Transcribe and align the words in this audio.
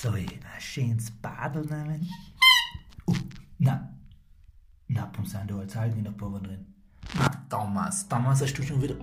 Soll 0.00 0.18
ich 0.18 0.30
ein 0.30 0.60
schönes 0.60 1.10
Badel 1.10 1.64
nehmen? 1.66 2.08
Uh, 3.04 3.16
na. 3.58 3.92
Na, 4.86 5.06
da 5.48 5.60
jetzt 5.60 5.76
Algen 5.76 5.98
in 5.98 6.04
der 6.04 6.12
Pulver 6.12 6.38
drin? 6.38 6.64
Na, 7.18 7.28
Thomas, 7.50 8.08
Thomas, 8.08 8.40
hast 8.40 8.54
du 8.54 8.62
schon 8.62 8.80
wieder... 8.80 8.94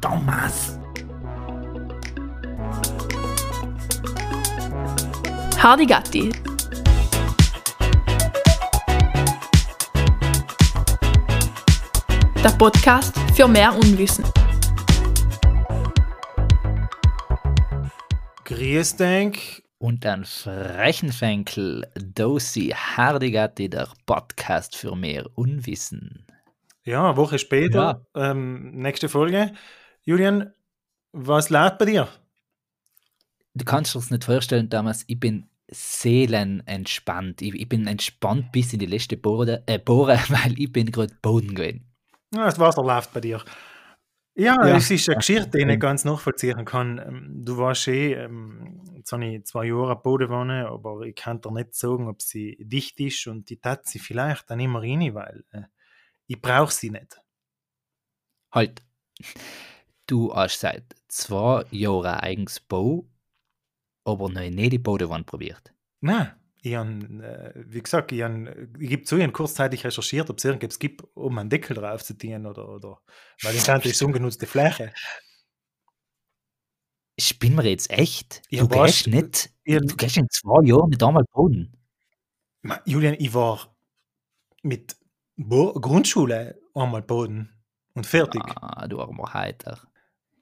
Thomas! 0.00 0.78
Hardy 5.58 5.84
Gatti. 5.84 6.32
Der 12.42 12.52
Podcast 12.56 13.18
für 13.34 13.46
mehr 13.46 13.74
Unwissen. 13.74 14.24
Grüß 18.46 18.96
denk. 18.96 19.61
Und 19.82 20.06
ein 20.06 20.24
frechen 20.24 21.10
Fenkel, 21.10 21.84
Dosi 21.96 22.68
Hardigatti, 22.68 23.68
der 23.68 23.88
Podcast 24.06 24.76
für 24.76 24.94
mehr 24.94 25.26
Unwissen. 25.34 26.24
Ja, 26.84 27.16
Woche 27.16 27.40
später, 27.40 28.06
ähm, 28.14 28.76
nächste 28.76 29.08
Folge. 29.08 29.52
Julian, 30.04 30.52
was 31.10 31.50
lädt 31.50 31.78
bei 31.78 31.86
dir? 31.86 32.06
Du 33.54 33.64
kannst 33.64 33.92
dir 33.92 33.98
das 33.98 34.12
nicht 34.12 34.22
vorstellen, 34.22 34.70
Thomas, 34.70 35.02
ich 35.08 35.18
bin 35.18 35.48
seelenentspannt. 35.66 37.42
Ich, 37.42 37.52
ich 37.52 37.68
bin 37.68 37.88
entspannt 37.88 38.52
bis 38.52 38.72
in 38.72 38.78
die 38.78 38.86
letzte 38.86 39.16
Bohre, 39.16 39.64
äh, 39.66 39.80
Bohre 39.80 40.16
weil 40.28 40.60
ich 40.60 40.72
bin 40.72 40.92
gerade 40.92 41.12
Boden 41.22 41.56
gewesen. 41.56 41.92
Ja, 42.32 42.44
das 42.44 42.60
Wasser 42.60 42.84
läuft 42.84 43.12
bei 43.12 43.20
dir. 43.20 43.42
Ja, 44.34 44.66
Ja. 44.66 44.76
es 44.76 44.90
ist 44.90 45.08
eine. 45.08 45.16
Geschichte, 45.16 45.50
die 45.50 45.58
ich 45.58 45.66
nicht 45.66 45.80
ganz 45.80 46.04
nachvollziehen 46.04 46.64
kann. 46.64 46.98
Ähm, 46.98 47.44
Du 47.44 47.58
warst 47.58 47.86
eh, 47.88 48.14
ähm, 48.14 48.82
jetzt 48.96 49.12
habe 49.12 49.24
ich 49.26 49.44
zwei 49.44 49.66
Jahre 49.66 49.96
Bodenwanne, 49.96 50.68
aber 50.68 51.02
ich 51.02 51.14
kann 51.16 51.40
dir 51.40 51.52
nicht 51.52 51.74
sagen, 51.74 52.08
ob 52.08 52.22
sie 52.22 52.56
dicht 52.60 52.98
ist 53.00 53.26
und 53.26 53.50
die 53.50 53.58
tat 53.58 53.86
sie 53.86 53.98
vielleicht 53.98 54.48
dann 54.50 54.60
immer 54.60 54.80
rein, 54.80 55.14
weil 55.14 55.44
äh, 55.50 55.62
ich 56.26 56.40
brauche 56.40 56.72
sie 56.72 56.90
nicht. 56.90 57.20
Halt, 58.52 58.82
du 60.06 60.34
hast 60.34 60.60
seit 60.60 60.94
zwei 61.08 61.64
Jahren 61.70 62.06
ein 62.06 62.20
eigenes 62.20 62.60
Bau, 62.60 63.06
aber 64.04 64.28
noch 64.30 64.40
nicht 64.40 64.72
die 64.72 64.78
Bodenwand 64.78 65.26
probiert. 65.26 65.74
Nein, 66.00 66.32
ich 66.64 66.76
habe, 66.76 66.90
äh, 66.90 67.52
wie 67.66 67.82
gesagt, 67.82 68.12
ich, 68.12 68.22
hab, 68.22 68.32
ich 68.78 68.88
gebe 68.88 69.02
zu, 69.02 69.16
ich 69.16 69.22
habe 69.22 69.32
kurzzeitig 69.32 69.84
recherchiert, 69.84 70.30
ob 70.30 70.38
es 70.38 70.44
irgendetwas 70.44 70.78
gibt, 70.78 71.02
um 71.14 71.36
einen 71.38 71.50
Deckel 71.50 71.74
drauf 71.74 72.04
zu 72.04 72.16
tun 72.16 72.46
oder, 72.46 72.68
oder 72.68 73.00
weil 73.42 73.56
ich 73.56 73.64
das 73.64 73.84
ist 73.84 74.02
ungenutzte 74.02 74.46
Fläche. 74.46 74.92
Spinnen 77.18 77.58
wir 77.58 77.70
jetzt 77.70 77.90
echt? 77.90 78.42
Ja, 78.48 78.62
du 78.62 78.68
gehst 78.68 79.06
nicht, 79.08 79.50
Ja. 79.64 79.80
du 79.80 79.96
gehst 79.96 80.16
in 80.16 80.28
zwei 80.30 80.64
Jahren 80.64 80.90
nicht 80.90 81.02
einmal 81.02 81.24
Boden. 81.32 81.76
Julian, 82.84 83.16
ich 83.18 83.34
war 83.34 83.76
mit 84.62 84.96
Bo 85.36 85.72
Grundschule 85.74 86.60
einmal 86.74 87.02
Boden 87.02 87.52
und 87.94 88.06
fertig. 88.06 88.42
Ah, 88.56 88.86
du 88.86 89.00
armer 89.00 89.34
Heiter. 89.34 89.80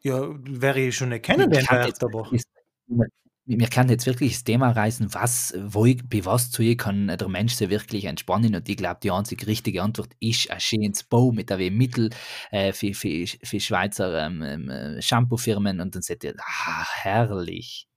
Ja, 0.03 0.29
wäre 0.29 0.81
ich 0.81 0.97
schon 0.97 1.11
kennengelernt, 1.23 1.69
können 1.69 1.87
jetzt 1.87 2.05
aber 2.05 2.31
wir 3.59 3.69
können 3.69 3.91
jetzt 3.91 4.07
wirklich 4.07 4.35
das 4.35 4.45
Thema 4.45 4.71
reißen, 4.71 5.13
was, 5.15 5.55
wo 5.59 5.85
ich, 5.85 6.09
bei 6.09 6.25
was 6.25 6.51
zu 6.51 6.63
ihr 6.63 6.77
kann 6.77 7.09
der 7.09 7.29
Mensch 7.29 7.55
sich 7.55 7.69
wirklich 7.69 8.05
entspannen 8.05 8.55
und 8.55 8.69
ich 8.69 8.77
glaube, 8.77 9.01
die 9.03 9.11
einzige 9.11 9.47
richtige 9.47 9.83
Antwort 9.83 10.11
ist 10.21 10.51
ein 10.51 10.61
schönes 10.61 11.03
Bau 11.03 11.33
mit 11.33 11.51
einem 11.51 11.77
Mittel 11.77 12.11
äh, 12.51 12.73
für, 12.73 12.95
für, 12.95 13.27
für 13.27 13.61
Schweizer 13.61 14.27
ähm, 14.27 14.43
ähm, 14.43 14.71
äh, 14.71 15.03
Shampoo-Firmen 15.03 15.81
und 15.81 15.95
dann 15.95 16.03
sagt 16.03 16.25
ihr, 16.25 16.35
ah, 16.39 16.85
herrlich. 17.03 17.89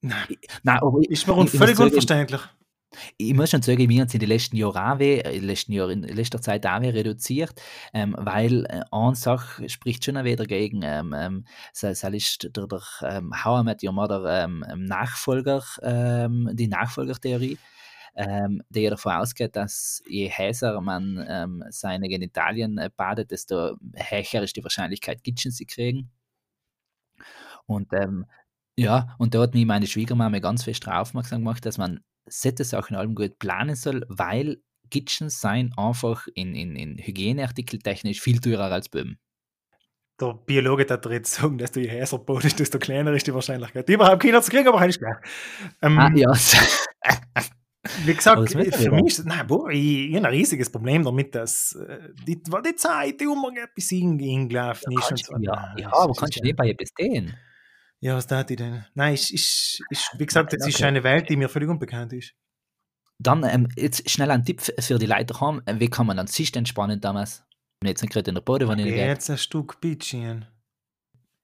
Nein, 0.00 0.26
Nein, 0.62 0.78
aber 0.78 1.00
ich, 1.00 1.10
ist 1.10 1.26
mir 1.26 1.46
völlig 1.46 1.78
unverständlich. 1.78 2.40
Ich 3.16 3.34
muss 3.34 3.50
schon 3.50 3.62
sagen, 3.62 3.88
wir 3.88 4.00
haben 4.00 4.06
es 4.08 4.14
in 4.14 4.20
den 4.20 4.28
letzten 4.28 4.56
Jahren 4.56 4.76
auch, 4.76 4.98
weh- 4.98 5.20
in 5.20 5.32
den 5.40 5.44
letzten 5.44 5.72
Jahren, 5.72 6.04
in 6.04 6.16
letzter 6.16 6.40
Zeit 6.40 6.66
auch 6.66 6.80
weh 6.80 6.90
reduziert, 6.90 7.60
ähm, 7.92 8.14
weil 8.18 8.64
äh, 8.66 8.82
eine 8.90 9.14
Sache 9.14 9.68
spricht 9.68 10.04
schon 10.04 10.16
auch 10.16 10.24
wieder 10.24 10.46
gegen, 10.46 10.82
ähm, 10.82 11.14
ähm, 11.16 11.44
das, 11.80 12.00
das 12.00 12.12
ist 12.14 12.56
der, 12.56 12.66
der 12.66 12.80
ähm, 13.02 13.32
How 13.44 13.60
I 13.62 13.64
Met 13.64 13.82
Your 13.82 13.92
Mother 13.92 14.44
ähm, 14.44 14.64
ähm, 14.70 14.84
Nachfolger, 14.84 15.62
ähm, 15.82 16.50
die 16.54 16.68
Nachfolgertheorie, 16.68 17.58
ähm, 18.16 18.62
die 18.70 18.80
ja 18.80 18.90
davon 18.90 19.12
ausgeht, 19.12 19.56
dass 19.56 20.02
je 20.08 20.30
heißer 20.30 20.80
man 20.80 21.24
ähm, 21.28 21.64
seine 21.70 22.08
Genitalien 22.08 22.78
äh, 22.78 22.90
badet, 22.96 23.30
desto 23.30 23.76
höher 23.94 24.42
ist 24.42 24.56
die 24.56 24.62
Wahrscheinlichkeit, 24.64 25.22
Gitschen 25.22 25.52
zu 25.52 25.64
kriegen. 25.66 26.10
Und 27.66 27.92
ähm, 27.92 28.26
ja, 28.78 29.14
und 29.18 29.34
da 29.34 29.40
hat 29.40 29.54
mich 29.54 29.66
meine 29.66 29.86
Schwiegermama 29.86 30.38
ganz 30.38 30.64
fest 30.64 30.86
darauf 30.86 31.08
aufmerksam 31.08 31.40
gemacht, 31.40 31.64
dass 31.66 31.78
man 31.78 32.00
solche 32.26 32.64
Sachen 32.64 32.96
allem 32.96 33.14
gut 33.14 33.38
planen 33.38 33.76
soll, 33.76 34.04
weil 34.08 34.58
Kitchen 34.90 35.30
sein 35.30 35.72
einfach 35.76 36.26
in, 36.34 36.54
in, 36.54 36.76
in 36.76 36.98
Hygieneartikel 36.98 37.80
technisch 37.80 38.20
viel 38.20 38.40
teurer 38.40 38.70
als 38.72 38.88
Böhmen. 38.88 39.18
Der 40.20 40.32
Biologe 40.32 40.86
hat 40.88 41.04
jetzt 41.06 41.34
sagen, 41.34 41.58
dass 41.58 41.72
du 41.72 41.80
je 41.80 41.90
heißer 41.90 42.18
bodest, 42.18 42.58
desto 42.58 42.78
kleiner 42.78 43.12
ist 43.12 43.26
die 43.26 43.34
Wahrscheinlichkeit, 43.34 43.88
überhaupt 43.88 44.22
Kinder 44.22 44.40
zu 44.40 44.50
kriegen, 44.50 44.68
aber 44.68 44.86
ist 44.86 44.98
gleich. 44.98 45.16
Ähm, 45.82 45.98
Ah, 45.98 46.10
ja. 46.14 46.32
Wie 48.04 48.14
gesagt, 48.14 48.50
für 48.50 48.90
mich 48.90 49.06
ist 49.18 49.26
nein, 49.26 49.46
boah, 49.46 49.70
ich, 49.70 50.08
ich 50.08 50.16
habe 50.16 50.26
ein 50.26 50.32
riesiges 50.34 50.70
Problem 50.70 51.04
damit, 51.04 51.34
dass 51.34 51.72
äh, 51.74 52.08
die, 52.26 52.42
die 52.42 52.74
Zeit, 52.76 53.20
die 53.20 53.24
immer 53.24 53.50
etwas 53.56 53.88
hingelaufen 53.88 54.92
ist. 54.92 54.96
und 54.96 55.08
kannst, 55.08 55.26
so. 55.26 55.36
ja, 55.38 55.92
aber 55.92 56.10
ist 56.10 56.18
kannst 56.18 56.36
du 56.36 56.40
ja- 56.40 56.44
nebenbei 56.46 56.70
etwas 56.70 56.90
tun? 56.92 57.34
Ja, 58.02 58.14
was 58.16 58.26
tat 58.26 58.50
ich 58.50 58.56
denn? 58.58 58.84
Nein, 58.94 59.14
ist, 59.14 59.30
ist, 59.30 59.82
ist, 59.90 60.10
wie 60.18 60.26
gesagt, 60.26 60.52
es 60.52 60.66
ist 60.66 60.76
Okay. 60.76 60.84
eine 60.84 61.02
Welt, 61.02 61.28
die 61.28 61.36
mir 61.36 61.48
völlig 61.48 61.68
unbekannt 61.68 62.12
ist. 62.12 62.34
Dann 63.18 63.42
ähm, 63.44 63.68
jetzt 63.76 64.08
schnell 64.10 64.30
ein 64.30 64.44
Tipp 64.44 64.60
für 64.60 64.98
die 64.98 65.06
Leute 65.06 65.40
haben. 65.40 65.62
Wie 65.66 65.88
kann 65.88 66.06
man 66.06 66.18
dann 66.18 66.26
sich 66.26 66.54
entspannen 66.54 67.00
damals? 67.00 67.44
Jetzt 67.82 68.02
nicht 68.02 68.12
gerade 68.12 68.30
in 68.30 68.34
der 68.34 68.42
Bodenwanne 68.42 68.84
geht. 68.84 68.96
Jetzt 68.96 69.30
ein 69.30 69.38
Stück 69.38 69.80
Bitchen. 69.80 70.46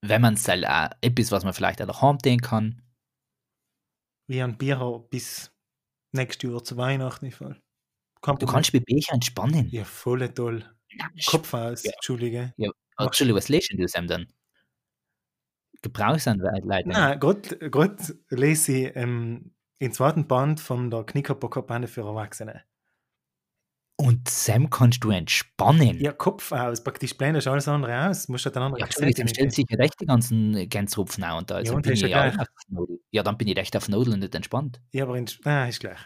Wenn 0.05 0.21
man 0.21 0.35
es 0.35 0.47
halt 0.47 0.67
auch 0.67 0.91
etwas, 1.01 1.31
was 1.31 1.45
man 1.45 1.55
vielleicht 1.55 1.81
auch 1.81 1.87
daheim 1.87 2.19
tun 2.19 2.41
kann. 2.41 2.83
Wie 4.29 4.43
ein 4.43 4.59
Bier 4.59 5.07
bis 5.11 5.51
nächstes 6.13 6.51
Jahr 6.51 6.63
zu 6.65 6.77
Weihnachten. 6.77 7.27
im 7.27 7.33
Fall. 7.33 7.61
Kein 8.21 8.37
Du 8.37 8.47
kannst 8.47 8.73
bei 8.73 8.81
Becher 8.81 9.15
entspannen. 9.15 9.69
Ja, 9.71 9.85
voll 9.85 10.29
toll. 10.35 10.65
Ja, 10.91 11.09
Kopf 11.27 11.55
aus, 11.55 11.85
Ja. 11.85 11.93
Entschuldige. 11.93 12.53
Oh, 12.59 13.05
Entschuldigung, 13.05 13.39
was 13.39 13.49
lesen 13.49 13.79
du 13.79 13.89
Sam 13.89 14.07
dann? 14.07 14.27
Gebrauchsanleitung. 15.83 16.93
Nein, 16.93 17.21
gerade 17.21 17.97
lese 18.31 18.73
ich 18.73 18.97
ähm, 18.97 19.53
den 19.81 19.93
zweiten 19.93 20.27
Band 20.27 20.61
von 20.61 20.91
der 20.91 21.05
Knickerbocker-Bande 21.05 21.89
für 21.89 22.03
Erwachsene. 22.03 22.63
Und 23.97 24.29
Sam 24.29 24.69
kannst 24.71 25.05
du 25.05 25.11
entspannen. 25.11 26.01
Ja, 26.01 26.13
Kopf 26.13 26.51
aus, 26.51 26.83
praktisch 26.83 27.17
blendest 27.17 27.47
alles 27.47 27.69
andere 27.69 28.09
aus. 28.09 28.27
Musst 28.29 28.45
halt 28.47 28.57
dann 28.57 28.65
andere 28.65 28.81
Ja, 28.81 28.87
Entschuldigung, 28.87 29.27
dann 29.27 29.29
stellt 29.29 29.53
sich 29.53 29.67
ja 29.69 29.79
echt 29.79 30.01
die 30.01 30.07
ganzen 30.07 30.69
Gänserupfen 30.69 31.23
an. 31.23 31.39
Und 31.39 31.51
da 31.51 31.55
Ja, 31.55 31.59
also 31.61 31.75
und 31.75 31.83
bin 31.83 31.93
ich 31.93 32.01
ja 32.01 32.09
ja, 32.09 32.29
auch 32.29 32.39
auf 32.39 32.49
Nudel. 32.69 32.99
ja, 33.13 33.23
dann 33.23 33.39
bin 33.39 33.49
ich 33.49 33.57
echt 33.57 33.77
auf 33.77 33.89
Nudel 33.89 34.15
und 34.15 34.21
nicht 34.21 34.35
entspannt. 34.35 34.81
Ja, 34.93 35.05
aber 35.05 35.19
in, 35.19 35.27
ah, 35.45 35.67
ist 35.67 35.81
gleich. 35.81 35.99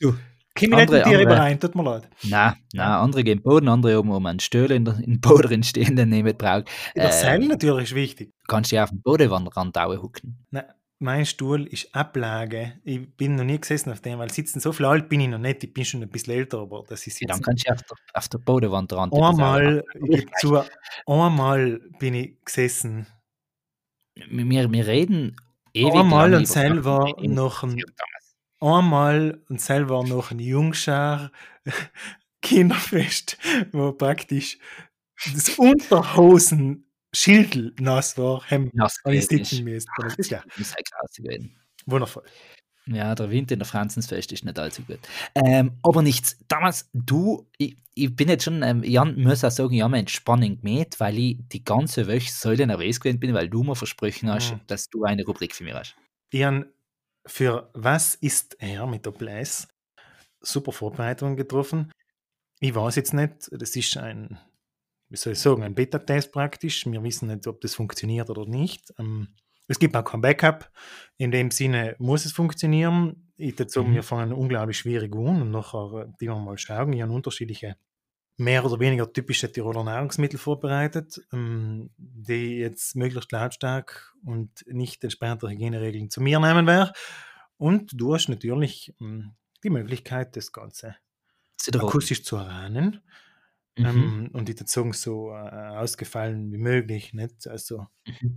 Du, 0.00 0.14
Komm 0.58 0.64
ich 0.64 0.70
nicht 0.70 0.80
andere- 0.80 0.96
mit 0.98 1.06
dir 1.06 1.20
überein, 1.22 1.60
tut 1.60 1.74
mir 1.74 1.82
leid. 1.84 2.08
Na, 2.24 2.56
na, 2.72 3.00
andere 3.00 3.22
gehen 3.24 3.42
Boden, 3.42 3.68
andere 3.68 3.98
oben 3.98 4.10
um 4.10 4.26
einen 4.26 4.40
Stuhl 4.40 4.70
in 4.72 4.84
der 4.84 4.94
in 4.96 5.02
den 5.14 5.20
Boden 5.20 5.42
drin 5.42 5.62
stehen, 5.62 5.94
den 5.96 6.08
nicht 6.08 6.38
braucht. 6.38 6.68
Der 6.94 7.04
Ähm, 7.06 7.12
Seil 7.12 7.38
natürlich 7.40 7.84
ist 7.84 7.94
wichtig. 7.94 8.32
Kannst 8.48 8.72
du 8.72 8.76
ja 8.76 8.84
auf 8.84 8.90
dem 8.90 9.00
Bodenrand 9.02 9.50
hucken. 9.56 10.44
Nein, 10.50 10.64
mein 10.98 11.26
Stuhl 11.26 11.66
ist 11.66 11.94
Ablage. 11.94 12.72
Ich 12.82 13.14
bin 13.16 13.36
noch 13.36 13.44
nie 13.44 13.60
gesessen 13.60 13.92
auf 13.92 14.00
dem, 14.00 14.18
weil 14.18 14.30
sitzen 14.32 14.60
so 14.60 14.72
viel 14.72 14.86
alt 14.86 15.08
bin 15.10 15.20
ich 15.20 15.28
noch 15.28 15.38
nicht. 15.38 15.62
Ich 15.62 15.74
bin 15.74 15.84
schon 15.84 16.02
ein 16.02 16.08
bisschen 16.08 16.32
älter, 16.32 16.58
aber 16.60 16.84
das 16.88 17.06
ist 17.06 17.20
Ja, 17.20 17.28
dann 17.28 17.36
jetzt. 17.38 17.44
kannst 17.46 17.68
du 17.68 17.72
auf 17.72 17.82
der, 17.82 17.96
auf 18.14 18.28
der 18.28 18.38
Bodenwand 18.38 18.92
ran. 18.94 19.12
Einmal, 19.12 19.84
ich 19.94 20.20
gebe 20.20 20.30
zu, 20.40 20.62
einmal 21.06 21.80
bin 21.98 22.14
ich 22.14 22.42
gesessen. 22.44 23.06
Wir, 24.14 24.72
wir 24.72 24.86
reden 24.86 25.36
ewig 25.74 25.92
Einmal 25.94 26.32
und 26.34 26.48
selber 26.48 27.12
noch 27.20 27.62
ein. 27.62 27.76
Einmal 28.60 29.40
und 29.48 29.60
selber 29.60 30.04
noch 30.04 30.30
ein 30.30 30.38
Jungschar 30.38 31.30
Kinderfest, 32.42 33.38
wo 33.72 33.92
praktisch 33.92 34.58
das 35.34 35.48
Unterhosen 35.58 36.84
Schildel 37.12 37.74
nass 37.80 38.18
war, 38.18 38.44
Hemd, 38.46 38.74
Nass 38.74 39.02
gewesen 39.02 39.38
ist. 39.68 39.88
Das 40.00 40.14
ist 40.16 40.30
ja 40.30 40.42
halt 40.42 41.50
wundervoll. 41.86 42.24
Ja, 42.86 43.14
der 43.14 43.30
Winter 43.30 43.54
in 43.54 43.58
der 43.58 43.66
Franzensfest 43.66 44.30
ist 44.32 44.44
nicht 44.44 44.58
allzu 44.58 44.82
gut. 44.82 45.00
Ähm, 45.34 45.72
aber 45.82 46.02
nichts. 46.02 46.36
Damals, 46.46 46.88
du, 46.92 47.48
ich, 47.58 47.76
ich 47.94 48.14
bin 48.14 48.28
jetzt 48.28 48.44
schon, 48.44 48.62
ähm, 48.62 48.84
Jan, 48.84 49.20
muss 49.20 49.42
auch 49.44 49.50
sagen, 49.50 49.72
ich 49.74 49.82
habe 49.82 49.90
mir 49.92 49.98
Entspannung 49.98 50.60
gemäht, 50.60 51.00
weil 51.00 51.18
ich 51.18 51.38
die 51.48 51.64
ganze 51.64 52.06
Woche 52.06 52.30
so 52.30 52.50
nervös 52.52 53.00
gewesen 53.00 53.18
bin, 53.18 53.34
weil 53.34 53.48
du 53.48 53.64
mir 53.64 53.74
versprochen 53.74 54.30
hast, 54.30 54.52
Mhm. 54.52 54.60
dass 54.68 54.88
du 54.88 55.02
eine 55.02 55.24
Rubrik 55.24 55.54
für 55.54 55.64
mich 55.64 55.74
hast. 55.74 55.96
Ich 56.30 56.44
habe 56.44 56.70
für 57.26 57.70
Was 57.74 58.14
ist 58.16 58.56
er 58.60 58.86
mit 58.86 59.04
der 59.06 59.10
Blaise 59.12 59.68
super 60.40 60.72
Vorbereitungen 60.72 61.36
getroffen. 61.36 61.90
Ich 62.60 62.74
weiß 62.74 62.96
jetzt 62.96 63.12
nicht, 63.14 63.48
das 63.52 63.74
ist 63.76 63.96
ein, 63.96 64.38
wie 65.08 65.16
soll 65.16 65.32
ich 65.34 65.40
sagen, 65.40 65.62
ein 65.62 65.74
Beta-Test 65.74 66.32
praktisch. 66.32 66.86
Wir 66.86 67.02
wissen 67.02 67.28
nicht, 67.28 67.46
ob 67.46 67.60
das 67.60 67.74
funktioniert 67.74 68.30
oder 68.30 68.46
nicht. 68.46 68.92
Ähm, 68.98 69.28
Es 69.68 69.80
gibt 69.80 69.96
auch 69.96 70.04
kein 70.04 70.20
Backup. 70.20 70.70
In 71.16 71.32
dem 71.32 71.50
Sinne 71.50 71.96
muss 71.98 72.24
es 72.24 72.32
funktionieren. 72.32 73.32
Ich 73.36 73.56
sagen, 73.68 73.90
Mhm. 73.90 73.94
wir 73.94 74.02
fangen 74.04 74.32
unglaublich 74.32 74.78
schwierig 74.78 75.12
an 75.14 75.42
und 75.42 75.50
nachher, 75.50 76.06
äh, 76.06 76.12
die 76.20 76.26
wir 76.28 76.36
mal 76.36 76.56
schauen. 76.56 76.92
Ich 76.92 77.02
habe 77.02 77.12
unterschiedliche, 77.12 77.76
mehr 78.36 78.64
oder 78.64 78.78
weniger 78.78 79.10
typische 79.12 79.50
Tiroler 79.50 79.84
Nahrungsmittel 79.84 80.38
vorbereitet, 80.38 81.20
ähm, 81.32 81.90
die 81.96 82.58
jetzt 82.58 82.96
möglichst 82.96 83.32
lautstark 83.32 84.14
und 84.24 84.64
nicht 84.66 85.02
entsprechend 85.04 85.42
der 85.42 85.50
Hygieneregeln 85.50 86.10
zu 86.10 86.20
mir 86.20 86.38
nehmen 86.38 86.66
wäre. 86.66 86.92
Und 87.56 87.92
du 87.98 88.14
hast 88.14 88.28
natürlich 88.28 88.94
ähm, 89.00 89.32
die 89.64 89.70
Möglichkeit, 89.70 90.36
das 90.36 90.52
Ganze 90.52 90.96
akustisch 91.72 92.22
zu 92.24 92.36
erahnen. 92.36 93.00
Mhm. 93.78 93.84
Ähm, 93.86 94.30
und 94.32 94.48
würde 94.48 94.64
sagen, 94.66 94.92
so 94.92 95.30
äh, 95.30 95.34
ausgefallen 95.34 96.52
wie 96.52 96.58
möglich. 96.58 97.12
Nicht? 97.14 97.46
Also, 97.46 97.86
Mhm. 98.06 98.36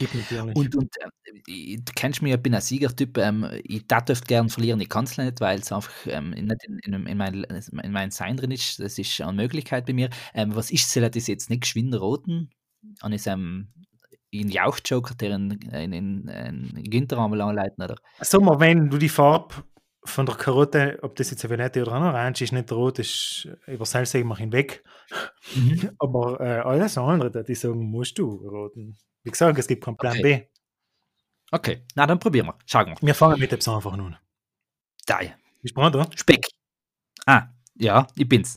Gibt 0.00 0.14
natürlich. 0.14 0.56
Und, 0.56 0.74
und 0.74 0.96
äh, 0.96 1.08
ich- 1.46 1.84
du 1.84 1.92
kennst 1.94 2.22
mich, 2.22 2.32
ich 2.34 2.42
bin 2.42 2.54
ein 2.54 2.60
Siegertyp. 2.60 3.16
Ähm, 3.18 3.46
ich 3.62 3.86
darf 3.86 4.10
oft 4.10 4.26
gern 4.26 4.48
verlieren, 4.48 4.80
ich 4.80 4.88
kann 4.88 5.04
es 5.04 5.16
nicht, 5.16 5.40
weil 5.40 5.60
es 5.60 5.70
einfach 5.70 5.92
ähm, 6.06 6.30
nicht 6.30 6.64
in, 6.64 6.78
in, 6.80 7.06
in, 7.06 7.16
mein, 7.16 7.44
in 7.44 7.92
mein 7.92 8.10
Sein 8.10 8.36
drin 8.36 8.50
ist. 8.50 8.80
Das 8.80 8.98
ist 8.98 9.20
eine 9.20 9.32
Möglichkeit 9.34 9.86
bei 9.86 9.92
mir. 9.92 10.10
Ähm, 10.34 10.56
was 10.56 10.70
ist, 10.72 10.90
soll 10.90 11.08
das 11.08 11.26
jetzt 11.28 11.50
nicht 11.50 11.62
geschwind 11.62 11.94
roten? 11.94 12.50
An 13.00 13.12
ist 13.12 13.26
ähm, 13.26 13.68
in 14.30 14.48
Jauchjoker, 14.48 15.14
der 15.14 15.36
in, 15.36 15.50
in, 15.72 15.92
in, 15.92 16.28
in 16.28 16.84
Günther 16.84 17.18
einmal 17.18 17.40
anleiten, 17.42 17.82
oder? 17.84 17.96
Mal, 18.40 18.60
wenn 18.60 18.88
du 18.90 18.98
die 18.98 19.08
Farbe 19.08 19.54
von 20.04 20.26
der 20.26 20.34
Karotte, 20.34 20.98
ob 21.02 21.14
das 21.16 21.30
jetzt 21.30 21.44
eine 21.44 21.50
Violette 21.50 21.82
oder 21.82 21.92
eine 21.92 22.06
Orange 22.06 22.42
ist, 22.42 22.52
nicht 22.52 22.72
rot 22.72 22.98
ist, 22.98 23.48
über 23.66 23.84
Salzsegen 23.84 24.26
mach 24.28 24.40
ihn 24.40 24.52
weg. 24.52 24.82
Mhm. 25.54 25.90
Aber 25.98 26.40
äh, 26.40 26.60
alles 26.60 26.96
andere, 26.96 27.44
die 27.44 27.54
sagen, 27.54 27.90
musst 27.90 28.18
du 28.18 28.26
roten. 28.26 28.96
Wie 29.22 29.30
gesagt, 29.30 29.58
es 29.58 29.66
gibt 29.66 29.84
keinen 29.84 29.96
Plan 29.96 30.16
Okay. 30.18 30.22
B. 30.22 30.60
Okay, 31.52 31.84
na 31.94 32.06
dann 32.06 32.18
probieren 32.18 32.46
wir. 32.46 32.58
Schauen 32.64 32.86
wir. 32.86 32.96
Wir 33.00 33.14
fangen 33.14 33.38
mit 33.38 33.52
etwas 33.52 33.74
einfach 33.74 33.96
nun. 33.96 34.16
Da, 35.04 35.18
du 35.20 35.74
bereit, 35.74 35.94
oder? 35.94 36.08
Speck. 36.14 36.46
Ah, 37.26 37.48
ja, 37.74 38.06
ich 38.16 38.28
bin's. 38.28 38.56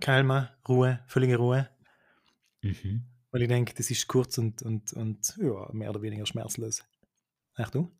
Kalma, 0.00 0.50
Ruhe, 0.68 1.00
völlige 1.06 1.36
Ruhe. 1.36 1.68
Mhm. 2.62 3.04
Weil 3.30 3.42
ich 3.42 3.48
denke, 3.48 3.74
das 3.74 3.90
ist 3.90 4.08
kurz 4.08 4.38
und, 4.38 4.62
und, 4.62 4.92
und 4.94 5.34
ja, 5.38 5.68
mehr 5.72 5.90
oder 5.90 6.02
weniger 6.02 6.26
schmerzlos. 6.26 6.82
Achtung. 7.54 7.92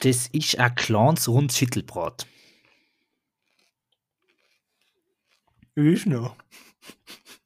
Das 0.00 0.28
ist 0.28 0.58
ein 0.58 0.74
kleines 0.74 1.28
rundes 1.28 1.58
Schüttelbrot. 1.58 2.26
Ist 5.74 6.06
noch. 6.06 6.36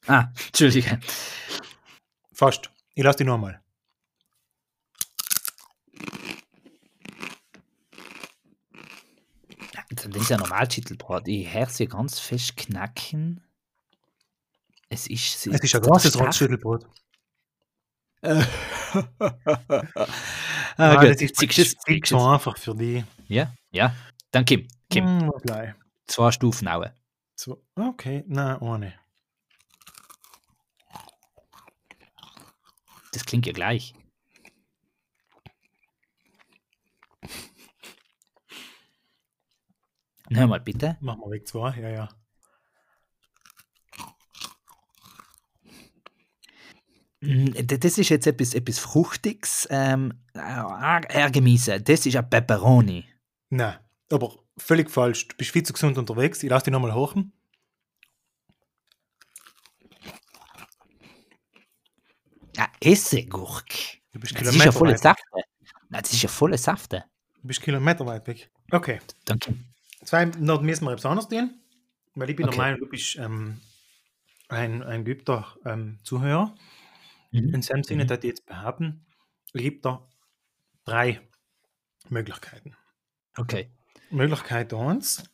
Ah, 0.06 0.28
Entschuldige. 0.46 1.00
Fast. 2.32 2.70
Ich 2.94 3.02
lasse 3.02 3.18
die 3.18 3.24
nochmal. 3.24 3.60
Das 9.90 10.06
ist 10.06 10.30
ja 10.30 10.36
normal 10.36 10.70
Schüttelbrot. 10.70 11.26
Ich 11.26 11.52
höre 11.52 11.68
sie 11.68 11.86
ganz 11.86 12.20
fest 12.20 12.56
knacken. 12.56 13.42
Es 14.88 15.08
ist, 15.08 15.48
Es 15.48 15.60
ist 15.60 15.74
ein 15.74 15.82
großes. 15.82 16.20
Rotschüttelbrot. 16.20 16.86
ah, 20.76 20.94
Nein, 20.94 21.08
das 21.08 21.20
ist 21.22 21.36
Siehst 21.36 21.58
es? 21.58 21.76
es? 21.88 22.12
einfach 22.14 22.56
für 22.58 22.74
die. 22.74 23.04
Ja, 23.28 23.52
ja. 23.70 23.94
Dann 24.30 24.44
Kim. 24.44 24.66
Kim. 24.90 25.04
Hm, 25.22 25.30
gleich. 25.42 25.74
Zwei 26.06 26.30
Stufen 26.32 26.68
auch. 26.68 26.84
So, 27.36 27.64
okay, 27.76 28.24
nein, 28.26 28.58
ohne. 28.58 28.92
Das 33.12 33.24
klingt 33.24 33.46
ja 33.46 33.52
gleich. 33.52 33.94
Nochmal 40.30 40.60
bitte. 40.60 40.96
Machen 41.00 41.20
wir 41.20 41.30
weg 41.30 41.46
zwei, 41.46 41.70
ja, 41.80 41.88
ja. 41.88 42.08
Mm, 45.66 45.66
d- 45.98 46.02
Das 47.64 47.98
ist 47.98 48.08
jetzt 48.08 48.26
etwas, 48.26 48.54
etwas 48.54 48.78
Fruchtiges. 48.78 49.66
Ähm, 49.70 50.12
äh, 50.34 50.40
Ärgemisse. 50.40 51.80
Das 51.80 52.04
ist 52.06 52.16
ein 52.16 52.28
Pepperoni. 52.28 53.04
Nein, 53.50 53.76
aber 54.10 54.34
völlig 54.58 54.90
falsch. 54.90 55.28
Du 55.28 55.36
bist 55.36 55.50
viel 55.50 55.62
zu 55.62 55.72
gesund 55.72 55.96
unterwegs. 55.98 56.42
Ich 56.42 56.50
lasse 56.50 56.64
dich 56.66 56.72
nochmal 56.72 56.94
hochen. 56.94 57.32
Ein 62.56 62.68
Essiggurk. 62.80 63.68
Du 64.12 64.20
bist 64.20 64.34
Das 64.40 64.54
ist 64.54 64.64
ja 64.64 64.72
volle. 64.72 64.96
Safte. 64.96 65.22
Das 65.90 66.12
ist 66.12 66.22
ja 66.22 66.28
volle 66.28 66.58
Safte. 66.58 67.04
Du 67.42 67.48
bist 67.48 67.60
kilometerweit 67.62 68.26
weg. 68.26 68.50
Okay, 68.70 69.00
Danke. 69.24 69.54
zwei, 70.04 70.24
noch 70.24 70.62
müssen 70.62 70.84
wir 70.84 70.92
etwas 70.92 71.06
anderes 71.06 71.28
tun. 71.28 71.54
Weil 72.14 72.30
ich 72.30 72.36
bin 72.36 72.46
Okay. 72.46 72.56
der 72.56 72.64
Meinung, 72.64 72.80
du 72.80 72.86
bist 72.86 73.16
ähm, 73.16 73.60
ein, 74.48 74.82
ein 74.82 75.04
geübter 75.04 75.56
ähm, 75.64 75.98
Zuhörer. 76.04 76.54
Mhm. 77.34 77.54
In 77.54 77.62
seinem 77.62 77.82
Sinne, 77.84 78.04
Mhm. 78.04 78.08
dass 78.08 78.18
ich 78.18 78.24
jetzt 78.24 78.46
behaupten, 78.46 79.04
gibt 79.52 79.84
da 79.84 80.08
drei 80.84 81.20
Möglichkeiten. 82.08 82.76
Okay. 83.36 83.70
Möglichkeit 84.10 84.72
1 84.72 85.24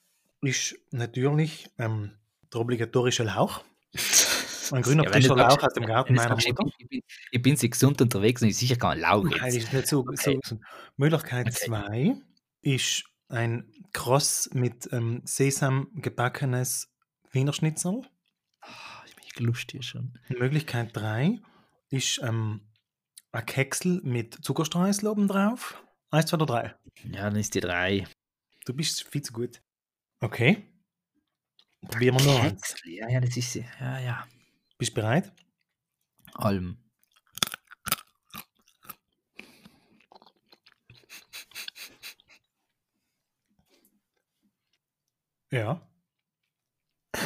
ist 0.40 0.76
natürlich 0.90 1.68
ähm, 1.78 2.12
der 2.52 2.60
obligatorische 2.60 3.24
Lauch. 3.24 3.62
Ein 4.72 4.82
grüner 4.82 5.04
Ja, 5.04 5.10
frischer 5.10 5.34
Lauch 5.36 5.60
aus 5.62 5.72
dem 5.74 5.84
Garten 5.84 6.14
meiner 6.14 6.28
sagst, 6.36 6.46
ich, 6.46 6.52
Mutter. 6.52 6.62
bin, 6.64 6.72
ich, 6.78 6.88
bin, 6.88 7.00
ich 7.32 7.42
bin 7.42 7.56
sehr 7.56 7.68
gesund 7.70 8.00
unterwegs 8.00 8.40
und 8.40 8.48
ich 8.48 8.56
sicher 8.56 8.76
kein 8.76 9.00
Lauch 9.00 9.24
Nein, 9.24 9.52
jetzt. 9.52 9.56
ist 9.64 9.72
nicht 9.72 9.88
so. 9.88 10.00
Okay. 10.00 10.38
so. 10.44 10.60
Möglichkeit 10.96 11.48
Okay. 11.48 11.66
2 11.66 12.16
ist 12.62 13.04
ein 13.28 13.64
Cross 13.92 14.50
mit 14.54 14.88
ähm, 14.92 15.22
Sesam 15.24 15.88
gebackenes 15.94 16.88
Wiener 17.32 17.52
Schnitzel. 17.52 18.02
Ah, 18.60 18.68
Ich 19.26 19.34
bin 19.34 19.46
lustig 19.46 19.84
schon. 19.84 20.16
Möglichkeit 20.28 20.90
3 20.96 21.40
ist 21.90 22.20
ähm, 22.22 22.60
ein 23.32 23.46
Keksel 23.46 24.00
mit 24.02 24.44
Zuckerstreusel 24.44 25.08
oben 25.08 25.28
drauf. 25.28 25.82
Eins, 26.10 26.26
zwei 26.26 26.36
oder 26.36 26.46
drei. 26.46 26.74
Ja, 27.04 27.24
dann 27.24 27.36
ist 27.36 27.54
die 27.54 27.60
drei. 27.60 28.06
Du 28.64 28.74
bist 28.74 29.02
viel 29.08 29.22
zu 29.22 29.32
gut. 29.32 29.62
Okay. 30.20 30.66
Probieren 31.88 32.18
wir 32.18 32.26
noch 32.26 32.42
eins. 32.42 32.74
Ja, 32.84 33.08
ja, 33.08 33.20
das 33.20 33.36
ist 33.36 33.52
sie. 33.52 33.64
Ja, 33.80 33.98
ja. 33.98 34.26
Bist 34.78 34.92
du 34.92 34.96
bereit? 34.96 35.32
Alm. 36.34 36.78
Ja. 45.52 45.80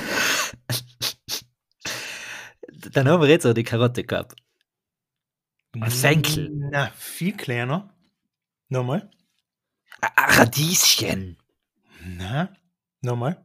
Dann 2.92 3.08
haben 3.08 3.20
wir 3.20 3.28
jetzt 3.28 3.44
auch 3.46 3.52
die 3.52 3.64
Karotte 3.64 4.04
gehabt. 4.04 4.43
Ein 5.80 5.90
Fenkel. 5.90 6.50
Na, 6.52 6.90
viel 6.92 7.36
kleiner. 7.36 7.92
Nochmal. 8.68 9.10
Ein 10.00 10.30
Radieschen. 10.30 11.38
Na, 12.00 12.54
nochmal. 13.00 13.44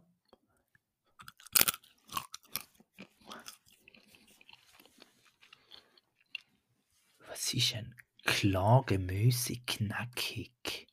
Was 7.27 7.53
ist 7.53 7.75
ein 7.75 7.95
klar 8.25 8.83
Gemüse 8.85 9.55
knackig? 9.65 10.87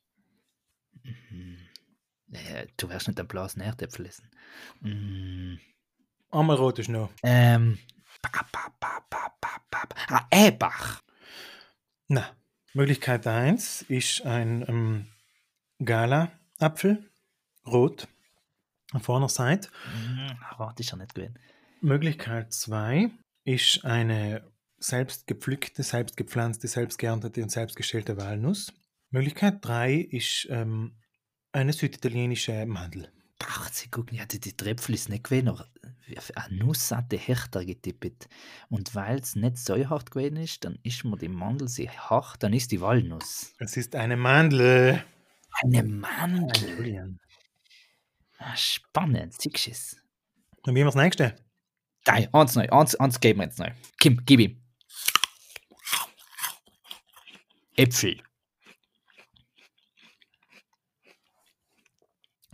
Mhm. 1.03 1.57
Äh, 2.31 2.67
du 2.77 2.89
wirst 2.89 3.07
nicht 3.07 3.19
ein 3.19 3.27
blasen 3.27 3.61
Erdäpfel 3.61 4.07
essen. 4.07 4.29
Mhm. 4.81 5.59
Einmal 6.31 6.57
rot 6.57 6.79
ist 6.79 6.89
noch. 6.89 7.11
Ähm. 7.23 7.77
Ba, 8.21 8.29
ba, 8.51 8.73
ba, 8.79 9.05
ba, 9.09 9.33
ba, 9.39 9.61
ba. 9.69 9.95
Ah, 10.09 10.27
Ebach. 10.31 11.01
Na, 12.09 12.25
Möglichkeit 12.73 13.27
1 13.27 13.81
ist 13.83 14.25
ein 14.25 14.63
ähm, 14.67 15.07
Gala-Apfel. 15.83 17.03
Rot. 17.65 18.07
Auf 18.93 19.03
vorne 19.03 19.27
Seite. 19.27 19.69
Mhm. 19.93 20.37
Warte, 20.57 20.83
ist 20.83 20.91
ja 20.91 20.97
nicht 20.97 21.13
gewesen. 21.13 21.37
Möglichkeit 21.81 22.53
2 22.53 23.11
ist 23.43 23.83
eine 23.83 24.49
selbst 24.77 25.27
gepflückte, 25.27 25.83
selbst 25.83 26.15
gepflanzte, 26.15 26.69
selbst 26.69 26.97
geerntete 26.97 27.43
und 27.43 27.49
selbst 27.49 27.75
gestellte 27.75 28.15
Walnuss. 28.15 28.73
Möglichkeit 29.09 29.57
3 29.65 29.95
ist 29.95 30.47
ähm, 30.49 30.95
eine 31.51 31.73
süditalienische 31.73 32.65
Mandel. 32.65 33.11
Ach, 33.43 33.71
sie 33.71 33.89
gucken, 33.89 34.17
ja, 34.17 34.25
die, 34.25 34.39
die 34.39 34.55
Tröpfel 34.55 34.95
ist 34.95 35.09
nicht 35.09 35.25
gewesen, 35.25 35.49
aber 35.49 35.67
eine 36.35 36.57
Nuss 36.57 36.91
hat 36.91 37.11
der 37.11 37.19
Hechter 37.19 37.63
getippt. 37.63 38.27
Und 38.69 38.95
weil 38.95 39.19
es 39.19 39.35
nicht 39.35 39.57
so 39.57 39.75
hart 39.89 40.11
gewesen 40.11 40.37
ist, 40.37 40.65
dann 40.65 40.79
ist 40.83 41.03
mir 41.03 41.17
die 41.17 41.29
Mandel 41.29 41.67
sehr 41.67 41.91
hart, 42.09 42.41
dann 42.41 42.53
ist 42.53 42.71
die 42.71 42.81
Walnuss. 42.81 43.53
Es 43.59 43.77
ist 43.77 43.95
eine 43.95 44.17
Mandel. 44.17 45.03
Eine 45.63 45.83
Mandel. 45.83 47.19
Ah, 48.39 48.55
Spannend, 48.55 49.33
siehst 49.39 49.67
du 49.67 49.71
es? 49.71 49.97
Dann 50.63 50.75
wie 50.75 50.79
wir 50.79 50.85
das 50.85 50.95
nächste. 50.95 51.35
Geil, 52.05 52.29
eins 52.31 52.55
neu, 52.55 52.67
eins, 52.69 52.95
eins 52.95 53.19
geben 53.19 53.39
wir 53.39 53.45
jetzt 53.45 53.59
neu. 53.59 53.71
Kim, 53.99 54.21
gib 54.25 54.39
ihm. 54.39 54.61
Äpfel. 57.75 58.21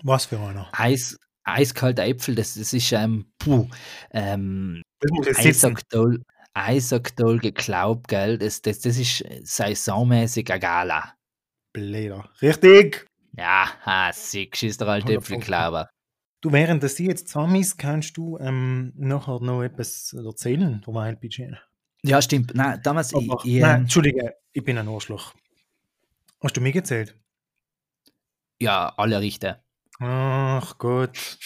Was 0.03 0.25
für 0.25 0.39
einer? 0.39 0.69
Eis, 0.73 1.17
eiskalte 1.43 2.03
Äpfel, 2.03 2.35
das, 2.35 2.55
das 2.55 2.73
ist 2.73 2.91
ähm, 2.91 3.31
puh, 3.39 3.67
ähm, 4.11 4.81
Das 4.99 5.37
sitzen. 5.37 5.47
Eisaktuell, 5.47 6.23
Eisaktuell 6.53 7.39
geglaubt, 7.39 8.07
gell? 8.09 8.37
Das, 8.37 8.61
das, 8.61 8.79
das 8.81 8.97
ist 8.97 9.23
saisonmäßig 9.43 10.51
eine 10.51 10.59
Gala. 10.59 11.13
Bläder. 11.71 12.29
Richtig! 12.41 13.07
Ja, 13.35 13.67
ha, 13.83 14.11
sick, 14.13 14.61
ist 14.61 14.79
der 14.79 14.87
alte 14.89 15.07
100 15.07 15.23
Äpfelklauber. 15.23 15.89
Du, 16.41 16.51
während 16.51 16.83
dass 16.83 16.97
sie 16.97 17.07
jetzt 17.07 17.29
zusammen 17.29 17.55
ist, 17.55 17.77
kannst 17.77 18.17
du 18.17 18.37
ähm, 18.37 18.93
nachher 18.95 19.39
noch 19.39 19.63
etwas 19.63 20.13
erzählen, 20.13 20.83
der 20.85 20.93
Wildbudget. 20.93 21.57
Ja, 22.03 22.21
stimmt. 22.21 22.53
Nein, 22.53 22.79
damals, 22.83 23.13
ich, 23.13 23.31
Aber, 23.31 23.41
ich, 23.45 23.61
nein, 23.61 23.75
ähm, 23.75 23.81
Entschuldige, 23.83 24.35
ich 24.51 24.63
bin 24.63 24.77
ein 24.77 24.87
Arschloch. 24.89 25.33
Hast 26.41 26.57
du 26.57 26.61
mir 26.61 26.73
gezählt? 26.73 27.17
ja, 28.59 28.93
alle 28.97 29.19
Richter. 29.19 29.63
Ach 30.05 30.77
Gott, 30.79 31.37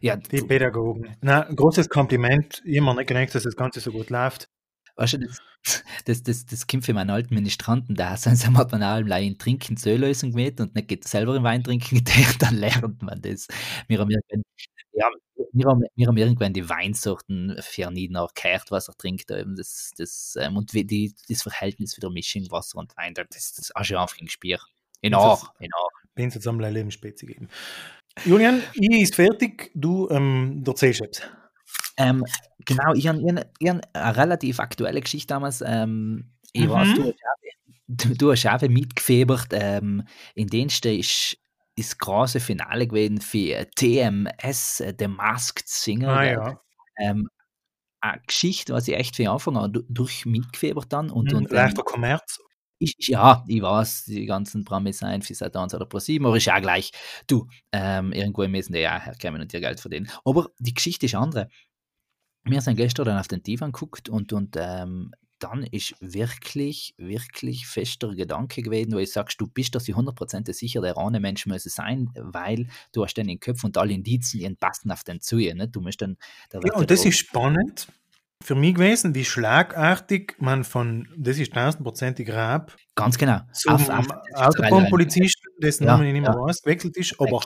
Ja, 0.00 0.16
die 0.16 0.40
Pädagogen. 0.42 1.16
Na, 1.20 1.42
großes 1.42 1.90
Kompliment. 1.90 2.62
Ich 2.64 2.80
mir 2.80 2.94
nicht 2.94 3.08
gedacht, 3.08 3.34
dass 3.34 3.42
das 3.42 3.56
Ganze 3.56 3.80
so 3.80 3.92
gut 3.92 4.08
läuft. 4.10 4.48
weißt 4.96 5.14
du, 5.14 5.18
das, 5.18 5.84
das, 6.06 6.22
das, 6.22 6.46
das 6.46 6.66
kommt 6.66 6.86
für 6.86 6.94
meinen 6.94 7.10
alten 7.10 7.34
Ministranten 7.34 7.94
da. 7.94 8.16
Sonst 8.16 8.46
hat 8.48 8.72
man 8.72 8.82
auch 8.82 9.18
in 9.18 9.38
Trinken 9.38 9.76
Zöllösung 9.76 10.30
gemäht 10.30 10.60
und 10.60 10.74
nicht 10.74 10.88
geht 10.88 11.06
selber 11.06 11.36
im 11.36 11.42
Wein 11.42 11.62
trinken 11.62 11.96
gedacht, 12.04 12.40
dann 12.42 12.56
lernt 12.56 13.02
man 13.02 13.20
das. 13.20 13.48
Wir 13.88 13.98
haben 13.98 14.10
irgendwann, 14.10 14.42
ja, 14.92 15.10
wir 15.52 15.66
haben, 15.66 15.82
wir 15.94 16.06
haben 16.06 16.16
irgendwann 16.16 16.54
die 16.54 16.68
Weinsorten 16.70 17.56
für 17.60 17.90
nie 17.90 18.08
nachgehört, 18.08 18.70
was 18.70 18.88
er 18.88 18.94
trinkt. 18.96 19.30
Eben 19.30 19.56
das, 19.56 19.92
das, 19.98 20.36
ähm, 20.40 20.56
und 20.56 20.72
die, 20.72 21.14
das 21.28 21.42
Verhältnis 21.42 21.94
für 21.94 22.00
der 22.00 22.10
Mischung 22.10 22.50
Wasser 22.50 22.78
und 22.78 22.96
Wein, 22.96 23.12
das, 23.14 23.26
das 23.28 23.58
ist 23.58 23.76
auch 23.76 23.84
schon 23.84 23.98
einfach 23.98 24.18
ein 24.20 24.28
Spiel. 24.28 24.58
In 25.02 25.12
in 25.12 25.70
Ach. 25.74 25.99
Bin 26.14 26.30
jetzt 26.30 26.46
am 26.46 26.58
Lebensspezi 26.60 27.26
geben. 27.26 27.48
Julian, 28.24 28.62
ich 28.74 29.02
ist 29.02 29.14
fertig. 29.14 29.70
Du 29.74 30.08
ähm, 30.10 30.62
erzählst 30.66 31.00
etwas. 31.00 31.22
Ähm, 31.96 32.24
genau, 32.64 32.92
ich 32.94 33.06
habe 33.08 33.18
hab 33.20 33.46
eine 33.94 34.16
relativ 34.16 34.58
aktuelle 34.60 35.00
Geschichte 35.00 35.28
damals. 35.28 35.62
Ähm, 35.64 36.32
ich 36.52 36.66
Mhm. 36.66 36.70
weiß, 36.70 36.94
du, 36.94 37.04
hast 37.04 37.14
auch- 37.14 37.78
du, 37.88 38.14
du 38.14 38.32
hast 38.32 38.46
auch 38.46 38.60
mitgefebert. 38.68 39.48
Ähm, 39.52 40.02
in 40.34 40.48
den 40.48 40.68
ist 40.68 41.36
das 41.76 41.96
große 41.96 42.40
Finale 42.40 42.86
gewesen 42.88 43.20
für 43.20 43.66
TMS, 43.76 44.80
äh, 44.80 44.94
The 44.98 45.08
Masked 45.08 45.68
Singer. 45.68 46.08
Ah 46.08 46.24
ja. 46.24 46.60
ähm, 46.98 47.28
eine 48.02 48.20
Geschichte, 48.26 48.72
was 48.74 48.88
ich 48.88 48.94
echt 48.94 49.16
von 49.16 49.26
Anfang 49.28 49.56
an 49.56 49.72
du- 49.72 49.84
durch 49.88 50.26
mitgefebert 50.26 50.92
dann. 50.92 51.10
Und, 51.10 51.30
Mhm, 51.32 51.38
und 51.38 51.50
Leichter 51.52 51.82
Kommerz. 51.82 52.40
Ich, 52.80 52.94
ich- 52.98 53.08
ja, 53.08 53.44
ich 53.46 53.62
weiß, 53.62 54.06
die 54.06 54.26
ganzen 54.26 54.64
Promis 54.64 54.98
sein 54.98 55.22
für 55.22 55.34
1 55.34 55.74
oder 55.74 55.86
pro 55.86 55.98
7, 56.00 56.26
aber 56.26 56.36
ist 56.36 56.46
ja 56.46 56.58
gleich. 56.58 56.90
Du, 57.28 57.46
ähm, 57.72 58.12
irgendwo 58.12 58.46
müssen 58.48 58.72
die 58.72 58.80
ja 58.80 58.98
herkommen 59.00 59.40
und 59.42 59.54
ihr 59.54 59.60
Geld 59.60 59.78
verdienen. 59.80 60.10
Aber 60.24 60.50
die 60.58 60.74
Geschichte 60.74 61.06
ist 61.06 61.14
andere. 61.14 61.48
Wir 62.44 62.60
sind 62.62 62.76
gestern 62.76 63.06
dann 63.06 63.18
auf 63.18 63.28
den 63.28 63.42
Divan 63.42 63.72
geguckt 63.72 64.08
und, 64.08 64.32
und 64.32 64.56
ähm, 64.58 65.12
dann 65.38 65.62
ist 65.62 65.94
wirklich, 66.00 66.94
wirklich 66.98 67.66
fester 67.66 68.14
Gedanke 68.14 68.62
gewesen, 68.62 68.92
wo 68.92 68.98
ich 68.98 69.12
sagst, 69.12 69.40
du 69.40 69.46
bist 69.46 69.74
dir 69.74 69.80
100% 69.80 70.52
sicher, 70.52 70.80
der 70.82 70.98
eine 70.98 71.20
Mensch 71.20 71.46
muss 71.46 71.64
sein, 71.64 72.10
weil 72.14 72.68
du 72.92 73.04
hast 73.04 73.14
dann 73.14 73.26
den 73.28 73.40
Kopf 73.40 73.64
und 73.64 73.76
alle 73.78 73.92
Indizien 73.92 74.56
passen 74.56 74.90
auf 74.90 75.02
den 75.04 75.20
zu. 75.20 75.36
Nicht? 75.36 75.74
Du 75.74 75.80
musst 75.80 76.02
dann, 76.02 76.16
da 76.50 76.60
Ja, 76.64 76.74
und 76.74 76.90
das 76.90 77.04
ist 77.04 77.18
spannend 77.18 77.88
für 78.42 78.54
mich 78.54 78.74
gewesen, 78.74 79.14
wie 79.14 79.24
schlagartig 79.24 80.36
man 80.38 80.64
von, 80.64 81.08
das 81.16 81.38
ist 81.38 81.52
tausendprozentig 81.52 82.32
Rab, 82.32 82.76
ganz 82.94 83.18
genau. 83.18 83.40
zum 83.52 83.72
Autobahnpolizisten, 84.34 85.52
dessen 85.62 85.84
Ja, 85.84 85.92
Namen 85.92 86.06
ich 86.06 86.12
nicht 86.12 86.22
mehr 86.22 86.32
ja. 86.32 86.38
weiß, 86.38 86.62
gewechselt 86.62 86.96
ist, 86.96 87.20
aber 87.20 87.40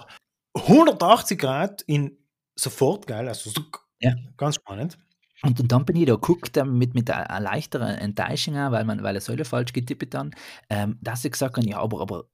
180 0.55 1.39
Grad 1.39 1.83
in 1.83 2.17
sofort 2.57 3.07
geil, 3.07 3.27
also 3.29 3.51
so, 3.51 3.63
Ja. 4.01 4.15
ganz 4.37 4.57
spannend. 4.57 4.99
Und, 5.43 5.61
und 5.61 5.73
dann 5.73 5.85
bin 5.85 5.97
ich 5.97 6.07
da 6.07 6.15
geguckt 6.15 6.57
ähm, 6.57 6.79
mit, 6.79 6.95
mit 6.95 7.11
einer 7.11 7.41
leichteren 7.41 7.97
Enttäuschung, 7.97 8.55
weil 8.55 8.85
man 8.85 9.03
weil 9.03 9.17
er 9.17 9.21
Säule 9.21 9.45
falsch 9.45 9.73
getippt 9.73 10.15
dann, 10.15 10.35
ähm, 10.71 10.99
dass 11.03 11.25
ich 11.25 11.33
gesagt 11.33 11.57
habe, 11.57 11.69
ja, 11.69 11.79
aber, 11.79 12.01
aber 12.01 12.25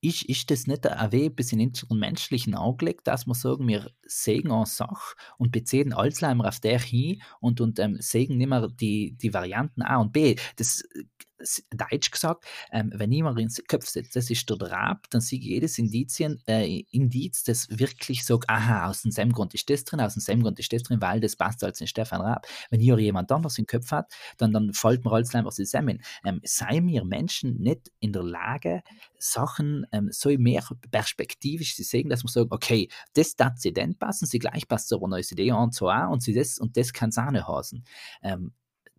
ist, 0.00 0.24
ist 0.24 0.50
das 0.50 0.66
nicht 0.66 0.86
ein 0.86 1.12
Weg 1.12 1.36
bis 1.36 1.52
in 1.52 1.60
unseren 1.60 1.98
menschlichen 1.98 2.54
Anblick, 2.54 3.04
dass 3.04 3.26
wir 3.26 3.34
sagen, 3.34 3.68
wir 3.68 3.90
sägen 4.04 4.52
eine 4.52 4.66
Sache 4.66 5.14
und 5.38 5.52
beziehen 5.52 5.92
Alzheimer 5.92 6.48
auf 6.48 6.60
der 6.60 6.78
hin 6.78 7.22
und, 7.40 7.60
und 7.60 7.78
ähm, 7.78 7.96
sägen 8.00 8.36
nicht 8.36 8.48
mehr 8.48 8.68
die, 8.68 9.16
die 9.16 9.32
Varianten 9.32 9.82
A 9.82 9.96
und 9.98 10.12
B. 10.12 10.36
Das, 10.56 10.82
das 11.31 11.31
Deutsch 11.70 12.10
gesagt, 12.10 12.44
ähm, 12.70 12.90
wenn 12.94 13.10
mir 13.10 13.36
ins 13.38 13.62
Kopf 13.68 13.86
setze, 13.86 14.10
das 14.14 14.30
ist 14.30 14.48
der 14.48 14.56
Drab, 14.56 15.08
dann 15.10 15.20
sehe 15.20 15.38
ich 15.38 15.44
jedes 15.44 15.78
Indizien, 15.78 16.42
äh, 16.46 16.80
Indiz, 16.90 17.44
das 17.44 17.66
wirklich 17.70 18.24
sagt, 18.24 18.48
aha, 18.48 18.88
aus 18.88 19.02
dem 19.02 19.32
Grund 19.32 19.54
ist 19.54 19.68
das 19.70 19.84
drin, 19.84 20.00
aus 20.00 20.14
dem 20.14 20.42
Grund 20.42 20.58
ist 20.58 20.72
das 20.72 20.82
drin, 20.82 21.00
weil 21.00 21.20
das 21.20 21.36
passt 21.36 21.62
als 21.64 21.80
in 21.80 21.86
Stefan 21.86 22.20
Raab. 22.20 22.46
Wenn 22.70 22.80
hier 22.80 22.98
jemand 22.98 23.30
anders 23.32 23.58
im 23.58 23.66
Kopf 23.66 23.90
hat, 23.90 24.12
dann, 24.38 24.52
dann 24.52 24.72
fällt 24.72 25.04
mir 25.04 25.12
alles 25.12 25.34
einfach 25.34 25.52
zusammen. 25.52 26.02
Ähm, 26.24 26.40
seien 26.44 26.86
wir 26.88 27.04
Menschen 27.04 27.58
nicht 27.58 27.90
in 28.00 28.12
der 28.12 28.22
Lage, 28.22 28.82
Sachen 29.18 29.86
ähm, 29.92 30.08
so 30.10 30.30
mehr 30.30 30.64
perspektivisch 30.90 31.76
zu 31.76 31.84
sehen, 31.84 32.08
dass 32.08 32.24
wir 32.24 32.28
sagen, 32.28 32.48
okay, 32.50 32.88
das 33.14 33.36
darf 33.36 33.58
sie 33.58 33.72
dann 33.72 33.94
passen, 33.96 34.26
sie 34.26 34.38
gleich 34.38 34.66
passt 34.66 34.88
so 34.88 34.98
eine 34.98 35.08
neue 35.10 35.22
Idee 35.22 35.52
an, 35.52 35.70
so 35.70 35.90
auch, 35.90 36.10
und 36.10 36.22
sie 36.22 36.34
das 36.34 36.58
und 36.58 36.76
das 36.76 36.92
kann 36.92 37.10
nicht 37.10 37.46
heißen. 37.46 37.84
Ähm, 38.22 38.52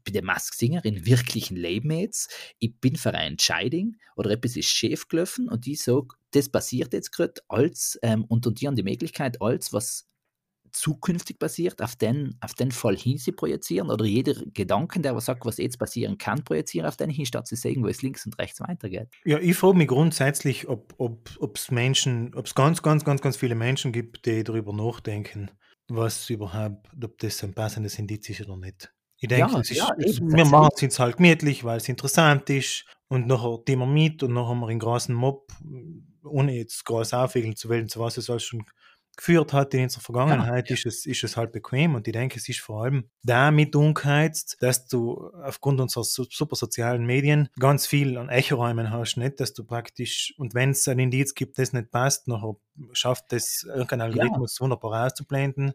bei 0.05 0.11
der 0.11 0.23
Mask 0.23 0.53
Singer 0.53 0.83
in 0.85 1.05
wirklichen 1.05 1.55
Leben 1.55 1.91
jetzt, 1.91 2.31
ich 2.59 2.79
bin 2.79 2.95
für 2.95 3.09
eine 3.09 3.27
Entscheidung 3.27 3.95
oder 4.15 4.31
etwas 4.31 4.55
ist 4.55 4.69
schief 4.69 5.07
gelaufen 5.07 5.49
und 5.49 5.67
ich 5.67 5.81
sage, 5.81 6.07
das 6.31 6.49
passiert 6.49 6.93
jetzt 6.93 7.11
gerade 7.11 7.41
als, 7.47 7.99
ähm, 8.01 8.25
und, 8.25 8.45
und 8.47 8.59
die 8.59 8.67
haben 8.67 8.75
die 8.75 8.83
Möglichkeit, 8.83 9.41
als 9.41 9.73
was 9.73 10.07
zukünftig 10.73 11.39
passiert, 11.39 11.81
auf 11.81 11.95
den, 11.95 12.35
auf 12.41 12.55
den 12.55 12.71
Fall 12.71 12.97
hin 12.97 13.17
sie 13.17 13.31
projizieren 13.31 13.89
oder 13.89 14.05
jeder 14.05 14.33
Gedanken, 14.53 15.03
der 15.03 15.15
was 15.15 15.25
sagt, 15.25 15.45
was 15.45 15.57
jetzt 15.57 15.77
passieren 15.77 16.17
kann, 16.17 16.43
projizieren 16.43 16.87
auf 16.87 16.97
den 16.97 17.09
hin, 17.09 17.25
statt 17.25 17.47
zu 17.47 17.55
sehen, 17.55 17.83
wo 17.83 17.87
es 17.87 18.01
links 18.01 18.25
und 18.25 18.37
rechts 18.39 18.59
weitergeht. 18.59 19.07
Ja, 19.23 19.39
ich 19.39 19.55
frage 19.55 19.77
mich 19.77 19.87
grundsätzlich, 19.87 20.67
ob 20.67 20.93
es 20.99 21.39
ob, 21.39 21.71
Menschen, 21.71 22.33
ob 22.33 22.47
es 22.47 22.55
ganz, 22.55 22.81
ganz, 22.81 23.05
ganz, 23.05 23.21
ganz 23.21 23.37
viele 23.37 23.55
Menschen 23.55 23.91
gibt, 23.91 24.25
die 24.25 24.43
darüber 24.43 24.73
nachdenken, 24.73 25.51
was 25.87 26.29
überhaupt, 26.29 26.89
ob 27.01 27.17
das 27.19 27.43
ein 27.43 27.53
passendes 27.53 27.99
Indiz 27.99 28.27
ist 28.29 28.41
oder 28.41 28.57
nicht. 28.57 28.91
Ich 29.23 29.29
denke, 29.29 29.53
Ja, 29.53 29.59
es 29.61 29.71
ist, 29.71 29.77
ja, 29.77 29.89
es, 29.97 30.17
eben, 30.17 30.35
wir 30.35 30.45
machen 30.45 30.69
es 30.75 30.81
jetzt 30.81 30.99
halt 30.99 31.15
gemütlich, 31.15 31.63
weil 31.63 31.77
es 31.77 31.87
interessant 31.87 32.49
ist. 32.49 32.85
Und 33.07 33.25
nachher 33.25 33.57
gehen 33.65 33.79
wir 33.79 33.85
mit 33.85 34.21
und 34.21 34.33
nachher 34.33 34.49
haben 34.49 34.59
wir 34.59 34.67
einen 34.67 34.79
großen 34.79 35.15
Mob, 35.15 35.51
ohne 36.25 36.53
jetzt 36.53 36.83
groß 36.83 37.13
aufwählen 37.13 37.55
zu 37.55 37.69
wollen, 37.69 37.87
zu 37.87 37.99
was 38.01 38.17
es 38.17 38.29
alles 38.29 38.43
schon 38.43 38.65
geführt 39.15 39.53
hat 39.53 39.73
in 39.75 39.83
unserer 39.83 40.01
Vergangenheit, 40.01 40.71
ist, 40.71 40.85
es, 40.87 41.05
ist 41.05 41.23
es 41.23 41.37
halt 41.37 41.51
bequem. 41.53 41.95
Und 41.95 42.07
ich 42.07 42.13
denke, 42.13 42.37
es 42.37 42.49
ist 42.49 42.59
vor 42.61 42.83
allem 42.83 43.09
damit 43.23 43.75
umgeheizt, 43.75 44.57
dass 44.59 44.87
du 44.87 45.29
aufgrund 45.43 45.79
unserer 45.79 46.03
su- 46.03 46.25
super 46.29 46.55
sozialen 46.55 47.05
Medien 47.05 47.47
ganz 47.59 47.85
viel 47.87 48.17
an 48.17 48.27
Echoräumen 48.29 48.89
hast, 48.89 49.15
nicht, 49.17 49.39
dass 49.39 49.53
du 49.53 49.63
praktisch, 49.63 50.33
und 50.37 50.53
wenn 50.55 50.71
es 50.71 50.85
ein 50.87 50.99
Indiz 50.99 51.33
gibt, 51.35 51.59
das 51.59 51.71
nicht 51.71 51.91
passt, 51.91 52.27
nachher 52.27 52.55
schafft 52.91 53.31
das 53.31 53.63
irgendein 53.67 54.01
Algorithmus 54.01 54.59
wunderbar 54.59 55.05
auszublenden. 55.05 55.73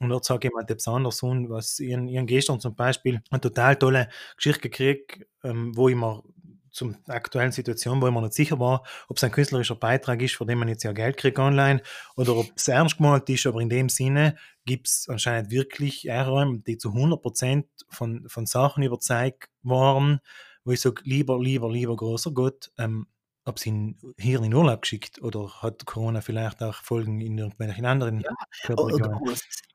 Und 0.00 0.08
dort 0.08 0.24
sagt 0.24 0.44
jemand 0.44 0.70
etwas 0.70 0.88
anderes 0.88 1.22
an, 1.22 1.48
was 1.50 1.78
ihren, 1.78 2.08
ihren 2.08 2.26
gestern 2.26 2.58
zum 2.58 2.74
Beispiel 2.74 3.20
eine 3.30 3.40
total 3.40 3.76
tolle 3.76 4.08
Geschichte 4.36 4.62
gekriegt, 4.62 5.26
ähm, 5.44 5.76
wo 5.76 5.88
ich 5.88 5.94
mir 5.96 6.22
zum 6.70 6.96
aktuellen 7.06 7.52
Situation, 7.52 8.00
wo 8.00 8.06
ich 8.06 8.12
mir 8.12 8.22
nicht 8.22 8.34
sicher 8.34 8.58
war, 8.58 8.84
ob 9.08 9.16
es 9.16 9.24
ein 9.24 9.32
künstlerischer 9.32 9.74
Beitrag 9.74 10.22
ist, 10.22 10.36
für 10.36 10.46
den 10.46 10.58
man 10.58 10.68
jetzt 10.68 10.84
ja 10.84 10.92
Geld 10.92 11.16
kriegt 11.16 11.38
online, 11.38 11.82
oder 12.16 12.36
ob 12.36 12.46
es 12.56 12.68
ernst 12.68 12.96
gemalt 12.96 13.28
ist, 13.28 13.46
aber 13.46 13.60
in 13.60 13.68
dem 13.68 13.88
Sinne 13.88 14.36
gibt 14.64 14.88
es 14.88 15.06
anscheinend 15.08 15.50
wirklich 15.50 16.08
Räume, 16.08 16.60
die 16.60 16.78
zu 16.78 16.90
100% 16.90 17.64
von, 17.88 18.28
von 18.28 18.46
Sachen 18.46 18.82
überzeugt 18.82 19.50
waren, 19.62 20.20
wo 20.64 20.72
ich 20.72 20.80
sage, 20.80 21.02
lieber, 21.04 21.38
lieber, 21.40 21.70
lieber 21.70 21.96
großer 21.96 22.30
Gott, 22.30 22.70
ähm, 22.78 23.06
ob 23.44 23.58
sie 23.58 23.70
ihn 23.70 24.14
hier 24.18 24.42
in 24.42 24.54
Urlaub 24.54 24.82
geschickt 24.82 25.22
oder 25.22 25.62
hat 25.62 25.86
Corona 25.86 26.20
vielleicht 26.20 26.62
auch 26.62 26.74
Folgen 26.74 27.20
in 27.20 27.38
irgendwelchen 27.38 27.86
anderen 27.86 28.20
Ja, 28.20 28.30
Körperregionen? 28.64 29.20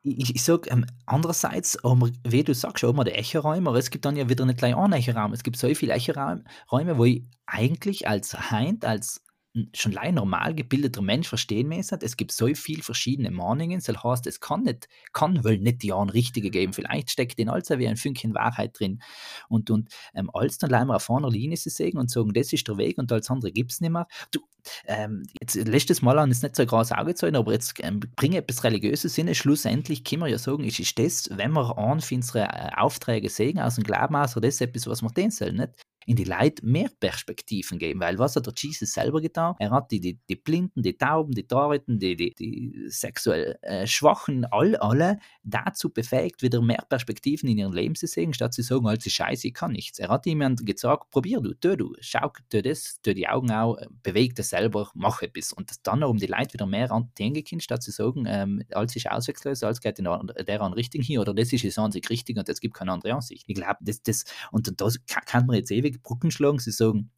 Ich, 0.03 0.35
ich 0.35 0.43
sage, 0.43 0.69
ähm, 0.69 0.85
andererseits, 1.05 1.77
haben 1.83 2.01
wir, 2.01 2.11
wie 2.31 2.43
du 2.43 2.53
sagst, 2.53 2.83
haben 2.83 2.97
wir 2.97 3.05
die 3.05 3.13
Echoräume, 3.13 3.69
aber 3.69 3.79
es 3.79 3.89
gibt 3.89 4.05
dann 4.05 4.15
ja 4.15 4.29
wieder 4.29 4.45
nicht 4.45 4.59
gleich 4.59 4.75
einen 4.75 4.93
Echoraum. 4.93 5.33
Es 5.33 5.43
gibt 5.43 5.57
so 5.57 5.73
viele 5.73 5.93
Echoräume, 5.93 6.97
wo 6.97 7.05
ich 7.05 7.23
eigentlich 7.47 8.07
als 8.07 8.51
Heint, 8.51 8.85
als 8.85 9.24
schon 9.73 9.97
allein 9.97 10.15
normal 10.15 10.53
gebildeter 10.53 11.01
Mensch 11.01 11.27
verstehen 11.27 11.69
müssen. 11.69 11.99
Es 12.01 12.17
gibt 12.17 12.31
so 12.31 12.47
viele 12.53 12.83
verschiedene 12.83 13.31
Meinungen. 13.31 13.81
Das 13.85 14.03
heißt, 14.03 14.27
es 14.27 14.39
kann 14.39 14.63
nicht, 14.63 14.87
kann 15.13 15.43
wohl 15.43 15.57
nicht 15.57 15.81
die 15.83 15.93
einen 15.93 16.09
richtige 16.09 16.49
geben. 16.49 16.73
Vielleicht 16.73 17.11
steckt 17.11 17.39
in 17.39 17.49
alles 17.49 17.69
wie 17.69 17.87
ein 17.87 17.97
Fünkchen 17.97 18.35
Wahrheit 18.35 18.77
drin. 18.77 19.01
Und, 19.47 19.69
und 19.69 19.89
ähm, 20.13 20.29
alles 20.33 20.57
dann 20.57 20.69
leider 20.69 20.95
auf 20.95 21.09
einer 21.09 21.29
Linie 21.29 21.57
zu 21.57 21.69
sehen 21.69 21.97
und 21.97 22.11
sagen, 22.11 22.33
das 22.33 22.51
ist 22.51 22.67
der 22.67 22.77
Weg 22.77 22.97
und 22.97 23.11
alles 23.11 23.29
andere 23.29 23.51
gibt 23.51 23.71
es 23.71 23.81
nicht 23.81 23.91
mehr. 23.91 24.07
Du, 24.31 24.41
ähm, 24.87 25.23
jetzt 25.41 25.55
letztes 25.55 26.01
Mal 26.01 26.19
an 26.19 26.31
ist 26.31 26.43
nicht 26.43 26.55
so 26.55 26.63
ein 26.63 26.67
großes 26.67 26.97
Auge 26.97 27.15
zu 27.15 27.27
aber 27.27 27.53
jetzt 27.53 27.75
ähm, 27.83 27.99
bringe 28.15 28.37
etwas 28.37 28.63
religiöses 28.63 29.13
Sinne. 29.15 29.35
Schlussendlich 29.35 30.03
können 30.03 30.23
wir 30.23 30.27
ja 30.27 30.37
sagen, 30.37 30.63
ist, 30.63 30.79
ist 30.79 30.97
das, 30.99 31.29
wenn 31.31 31.53
wir 31.53 31.77
an 31.77 32.01
unsere 32.11 32.43
äh, 32.43 32.71
Aufträge 32.75 33.29
sehen, 33.29 33.59
aus 33.59 33.75
dem 33.75 33.83
Glauben 33.83 34.15
aus, 34.15 34.33
das 34.33 34.43
ist 34.43 34.61
etwas, 34.61 34.87
was 34.87 35.01
wir 35.01 35.09
den 35.09 35.31
sollen, 35.31 35.57
nicht? 35.57 35.84
In 36.05 36.15
die 36.15 36.23
Leute 36.23 36.65
mehr 36.65 36.89
Perspektiven 36.99 37.79
geben, 37.79 37.99
weil 37.99 38.19
was 38.19 38.35
hat 38.35 38.45
der 38.45 38.53
Jesus 38.55 38.91
selber 38.91 39.21
getan? 39.21 39.55
Er 39.59 39.71
hat 39.71 39.91
die, 39.91 39.99
die, 39.99 40.19
die 40.29 40.35
Blinden, 40.35 40.83
die 40.83 40.97
Tauben, 40.97 41.33
die 41.33 41.47
Toriten, 41.47 41.99
die, 41.99 42.15
die, 42.15 42.33
die 42.35 42.85
sexuell 42.87 43.57
äh, 43.61 43.87
Schwachen, 43.87 44.45
all, 44.45 44.75
alle 44.75 45.19
dazu 45.43 45.89
befähigt, 45.89 46.41
wieder 46.41 46.61
mehr 46.61 46.83
Perspektiven 46.87 47.49
in 47.49 47.57
ihrem 47.57 47.73
Leben 47.73 47.95
zu 47.95 48.07
sehen, 48.07 48.33
statt 48.33 48.53
zu 48.53 48.61
sagen, 48.61 48.87
als 48.87 49.09
Scheiße, 49.09 49.47
ich 49.47 49.53
kann 49.53 49.71
nichts. 49.71 49.99
Er 49.99 50.09
hat 50.09 50.25
jemand 50.25 50.65
gesagt, 50.65 51.09
probier 51.11 51.41
du, 51.41 51.53
tu 51.53 51.75
du, 51.75 51.95
schau, 51.99 52.31
tu 52.49 52.61
das, 52.61 52.99
tu 53.01 53.13
die 53.13 53.27
Augen 53.27 53.51
auch, 53.51 53.77
beweg 54.03 54.35
das 54.35 54.49
selber, 54.49 54.89
mach 54.93 55.21
etwas. 55.21 55.53
Und 55.53 55.69
das 55.69 55.81
dann, 55.81 56.03
um 56.03 56.17
die 56.17 56.27
Leute 56.27 56.53
wieder 56.53 56.65
mehr 56.65 56.91
an 56.91 57.11
den 57.17 57.33
können, 57.43 57.61
statt 57.61 57.83
zu 57.83 57.91
sagen, 57.91 58.25
ähm, 58.27 58.63
alles 58.71 58.95
ist 58.95 59.09
auswechsellos, 59.09 59.63
alles 59.63 59.81
geht 59.81 59.99
in 59.99 60.05
der, 60.05 60.61
an 60.61 60.73
Richtung 60.73 61.01
hier 61.01 61.21
oder 61.21 61.33
das 61.33 61.51
ist 61.51 61.63
jetzt 61.63 61.79
an 61.79 61.91
sich 61.91 62.09
richtig 62.09 62.37
und 62.37 62.47
es 62.47 62.59
gibt 62.59 62.75
keine 62.75 62.91
andere 62.91 63.13
Ansicht. 63.13 63.43
Ich 63.47 63.55
glaube, 63.55 63.77
das, 63.81 64.01
das, 64.01 64.25
und 64.51 64.79
das 64.79 64.99
kann 65.05 65.45
man 65.45 65.55
jetzt 65.55 65.71
ewig 65.71 65.94
Brücken 66.03 66.31
schlagen. 66.31 66.59
Sie 66.59 66.71
sagen, 66.71 67.11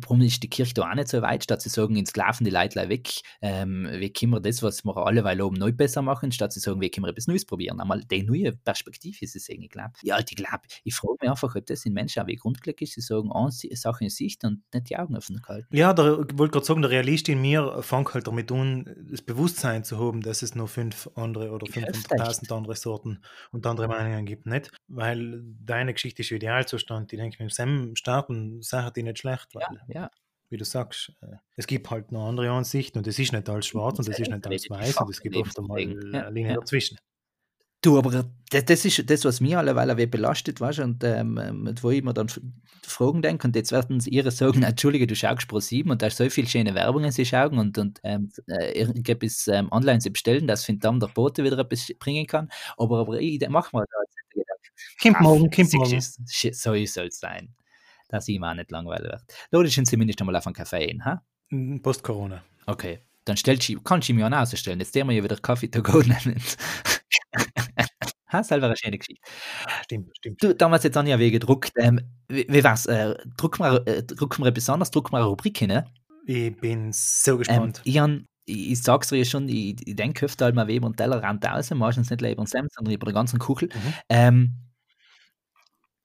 Warum 0.00 0.22
ist 0.22 0.42
die 0.42 0.48
Kirche 0.48 0.72
da 0.74 0.90
auch 0.90 0.94
nicht 0.94 1.08
so 1.08 1.20
weit, 1.20 1.44
statt 1.44 1.60
sie 1.60 1.68
sagen, 1.68 1.96
ins 1.96 2.16
laufen 2.16 2.44
die 2.44 2.50
Leute 2.50 2.88
weg, 2.88 3.10
ähm, 3.42 3.86
wie 3.92 4.10
können 4.12 4.32
wir 4.32 4.40
das, 4.40 4.62
was 4.62 4.84
wir 4.84 4.96
alle 4.96 5.22
weil 5.22 5.40
oben 5.42 5.56
neu 5.56 5.72
besser 5.72 6.00
machen, 6.00 6.32
statt 6.32 6.52
sie 6.52 6.60
sagen, 6.60 6.80
wie 6.80 6.90
können 6.90 7.04
wir 7.04 7.10
etwas 7.10 7.26
Neues 7.26 7.44
probieren. 7.44 7.80
Einmal 7.80 8.02
die 8.04 8.22
neue 8.22 8.52
Perspektive 8.52 9.18
ist 9.20 9.36
es 9.36 9.48
ich 9.48 9.68
glaube. 9.68 9.92
Ja, 10.02 10.18
ich 10.18 10.26
glaube, 10.26 10.62
ich 10.84 10.94
frage 10.94 11.16
mich 11.20 11.30
einfach, 11.30 11.54
ob 11.54 11.66
das 11.66 11.84
in 11.84 11.92
Menschen 11.92 12.22
auch 12.22 12.26
wie 12.26 12.36
grundlegend 12.36 12.82
ist, 12.82 12.94
sie 12.94 13.00
sagen, 13.02 13.30
eine 13.32 13.50
Sache 13.50 14.04
in 14.04 14.10
Sicht 14.10 14.44
und 14.44 14.62
nicht 14.72 14.88
die 14.88 14.96
Augen 14.96 15.16
offen 15.16 15.40
halten. 15.46 15.76
Ja, 15.76 15.92
da 15.92 16.16
wollte 16.34 16.52
gerade 16.52 16.64
sagen, 16.64 16.82
der 16.82 16.90
Realist 16.90 17.28
in 17.28 17.40
mir 17.42 17.82
fängt 17.82 18.14
halt 18.14 18.26
damit 18.26 18.50
an, 18.50 18.88
das 19.10 19.20
Bewusstsein 19.20 19.84
zu 19.84 19.98
haben, 19.98 20.22
dass 20.22 20.42
es 20.42 20.54
nur 20.54 20.68
fünf 20.68 21.10
andere 21.14 21.50
oder 21.50 21.66
500.000 21.66 22.52
andere 22.52 22.76
Sorten 22.76 23.22
und 23.50 23.66
andere 23.66 23.88
Meinungen 23.88 24.24
gibt, 24.24 24.46
nicht? 24.46 24.70
Weil 24.88 25.42
deine 25.64 25.92
Geschichte 25.92 26.22
ist 26.22 26.30
Idealzustand. 26.30 27.12
Ich 27.12 27.18
denke, 27.18 27.42
mit 27.42 27.58
dem 27.58 27.94
starten 27.96 28.62
Sachen 28.62 28.92
die 28.94 29.02
nicht 29.02 29.18
schlecht, 29.18 29.54
weil 29.54 29.62
ja 29.62 29.81
ja. 29.88 30.10
Wie 30.48 30.58
du 30.58 30.64
sagst, 30.64 31.12
äh, 31.22 31.36
es 31.56 31.66
gibt 31.66 31.90
halt 31.90 32.12
noch 32.12 32.28
andere 32.28 32.50
Ansichten 32.50 32.98
und 32.98 33.06
es 33.06 33.18
ist 33.18 33.32
nicht 33.32 33.48
alles 33.48 33.66
schwarz 33.66 33.98
und 33.98 34.08
es 34.08 34.18
ist 34.18 34.30
nicht 34.30 34.46
alles 34.46 34.68
weiß 34.68 34.98
und 34.98 35.10
es 35.10 35.20
gibt 35.20 35.36
oft 35.36 35.58
einmal 35.58 35.78
eine 35.78 36.30
Linie 36.30 36.54
dazwischen. 36.54 36.98
Du, 37.80 37.98
aber 37.98 38.24
das, 38.50 38.64
das, 38.64 38.84
ist 38.84 39.10
das, 39.10 39.24
was 39.24 39.40
mir 39.40 39.58
alleweil 39.58 40.06
belastet, 40.06 40.60
weißt 40.60 40.80
und 40.80 41.02
ähm, 41.02 41.74
wo 41.80 41.90
ich 41.90 42.04
mir 42.04 42.14
dann 42.14 42.28
Fragen 42.82 43.22
denke, 43.22 43.48
und 43.48 43.56
jetzt 43.56 43.72
werden 43.72 43.98
sie 43.98 44.10
ihre 44.10 44.30
sagen, 44.30 44.62
Entschuldige, 44.62 45.08
du 45.08 45.16
schaust 45.16 45.48
Pro 45.48 45.58
7 45.58 45.90
und 45.90 46.00
da 46.00 46.06
ist 46.06 46.16
so 46.16 46.30
viel 46.30 46.46
schöne 46.46 46.76
Werbung, 46.76 47.10
sie 47.10 47.26
schauen 47.26 47.58
und, 47.58 47.76
und 47.78 47.98
ähm, 48.04 48.30
äh, 48.46 48.78
irgendetwas 48.78 49.48
ähm, 49.48 49.68
online 49.72 50.00
sie 50.00 50.10
bestellen, 50.10 50.46
dass 50.46 50.70
dann 50.78 51.00
der 51.00 51.08
Bote 51.08 51.42
wieder 51.42 51.58
etwas 51.58 51.90
bringen 51.98 52.26
kann. 52.28 52.50
Aber, 52.76 53.00
aber 53.00 53.20
ich 53.20 53.40
mache 53.48 53.70
mal 53.72 53.84
da 53.90 53.98
Kommt 55.02 55.20
morgen, 55.20 55.50
kommt 55.50 55.72
morgen. 55.72 56.00
So 56.00 56.84
soll 56.84 57.06
es 57.08 57.18
sein 57.18 57.52
dass 58.12 58.28
ihm 58.28 58.44
auch 58.44 58.54
nicht 58.54 58.70
langweilig 58.70 59.10
wird. 59.10 59.22
Logisch 59.50 59.82
zumindest 59.84 60.20
einmal 60.20 60.36
auf 60.36 60.46
einen 60.46 60.54
Kaffee 60.54 60.86
hin, 60.86 61.04
ha? 61.04 61.22
Mm, 61.50 61.78
Post-Corona. 61.78 62.42
Okay. 62.66 63.00
Dann 63.24 63.36
stellt 63.36 63.62
sie, 63.62 63.78
kannst 63.82 64.08
du 64.08 64.14
ja 64.14 64.26
auch 64.26 64.32
ausstellen. 64.32 64.80
Jetzt 64.80 64.94
der 64.94 65.04
wir 65.04 65.14
ja 65.14 65.22
wieder 65.22 65.36
Kaffee 65.36 65.68
to 65.68 65.82
go 65.82 66.00
nennen. 66.00 66.40
ha, 68.26 68.42
selber 68.42 68.66
eine 68.66 68.76
schöne 68.76 68.98
Geschichte. 68.98 69.22
Stimmt, 69.84 70.10
stimmt. 70.16 70.42
Du, 70.42 70.54
damals 70.54 70.82
jetzt 70.84 70.96
Anja 70.96 71.18
wegen 71.18 71.34
gedruckt. 71.34 71.72
Ähm, 71.76 72.00
wie, 72.28 72.46
wie 72.48 72.64
war's? 72.64 72.86
Äh, 72.86 73.14
drucken 73.36 73.64
wir, 73.64 73.86
äh, 73.86 74.02
drucken 74.02 74.44
wir 74.44 74.50
besonders, 74.50 74.90
drucken 74.90 75.12
wir 75.12 75.18
eine 75.18 75.26
Rubrik 75.26 75.58
hin, 75.58 75.68
ne? 75.68 75.86
Ich 76.26 76.56
bin 76.56 76.92
so 76.92 77.38
gespannt. 77.38 77.78
Ähm, 77.78 77.82
ich, 77.84 77.98
han, 77.98 78.26
ich, 78.44 78.72
ich 78.72 78.82
sag's 78.82 79.08
dir 79.08 79.18
ja 79.18 79.24
schon, 79.24 79.48
ich, 79.48 79.76
ich 79.86 79.96
denke 79.96 80.26
öfter 80.26 80.46
halt 80.46 80.54
mal 80.54 80.68
über 80.70 80.88
den 80.88 80.96
Tellerrand 80.96 81.44
raus, 81.44 81.70
meistens 81.70 82.10
nicht 82.10 82.20
über 82.22 82.34
den 82.34 82.46
Sam, 82.46 82.66
sondern 82.72 82.94
über 82.94 83.06
den 83.06 83.14
ganzen 83.14 83.38
Kuchel. 83.38 83.68
Mhm. 83.68 83.94
Ähm, 84.08 84.54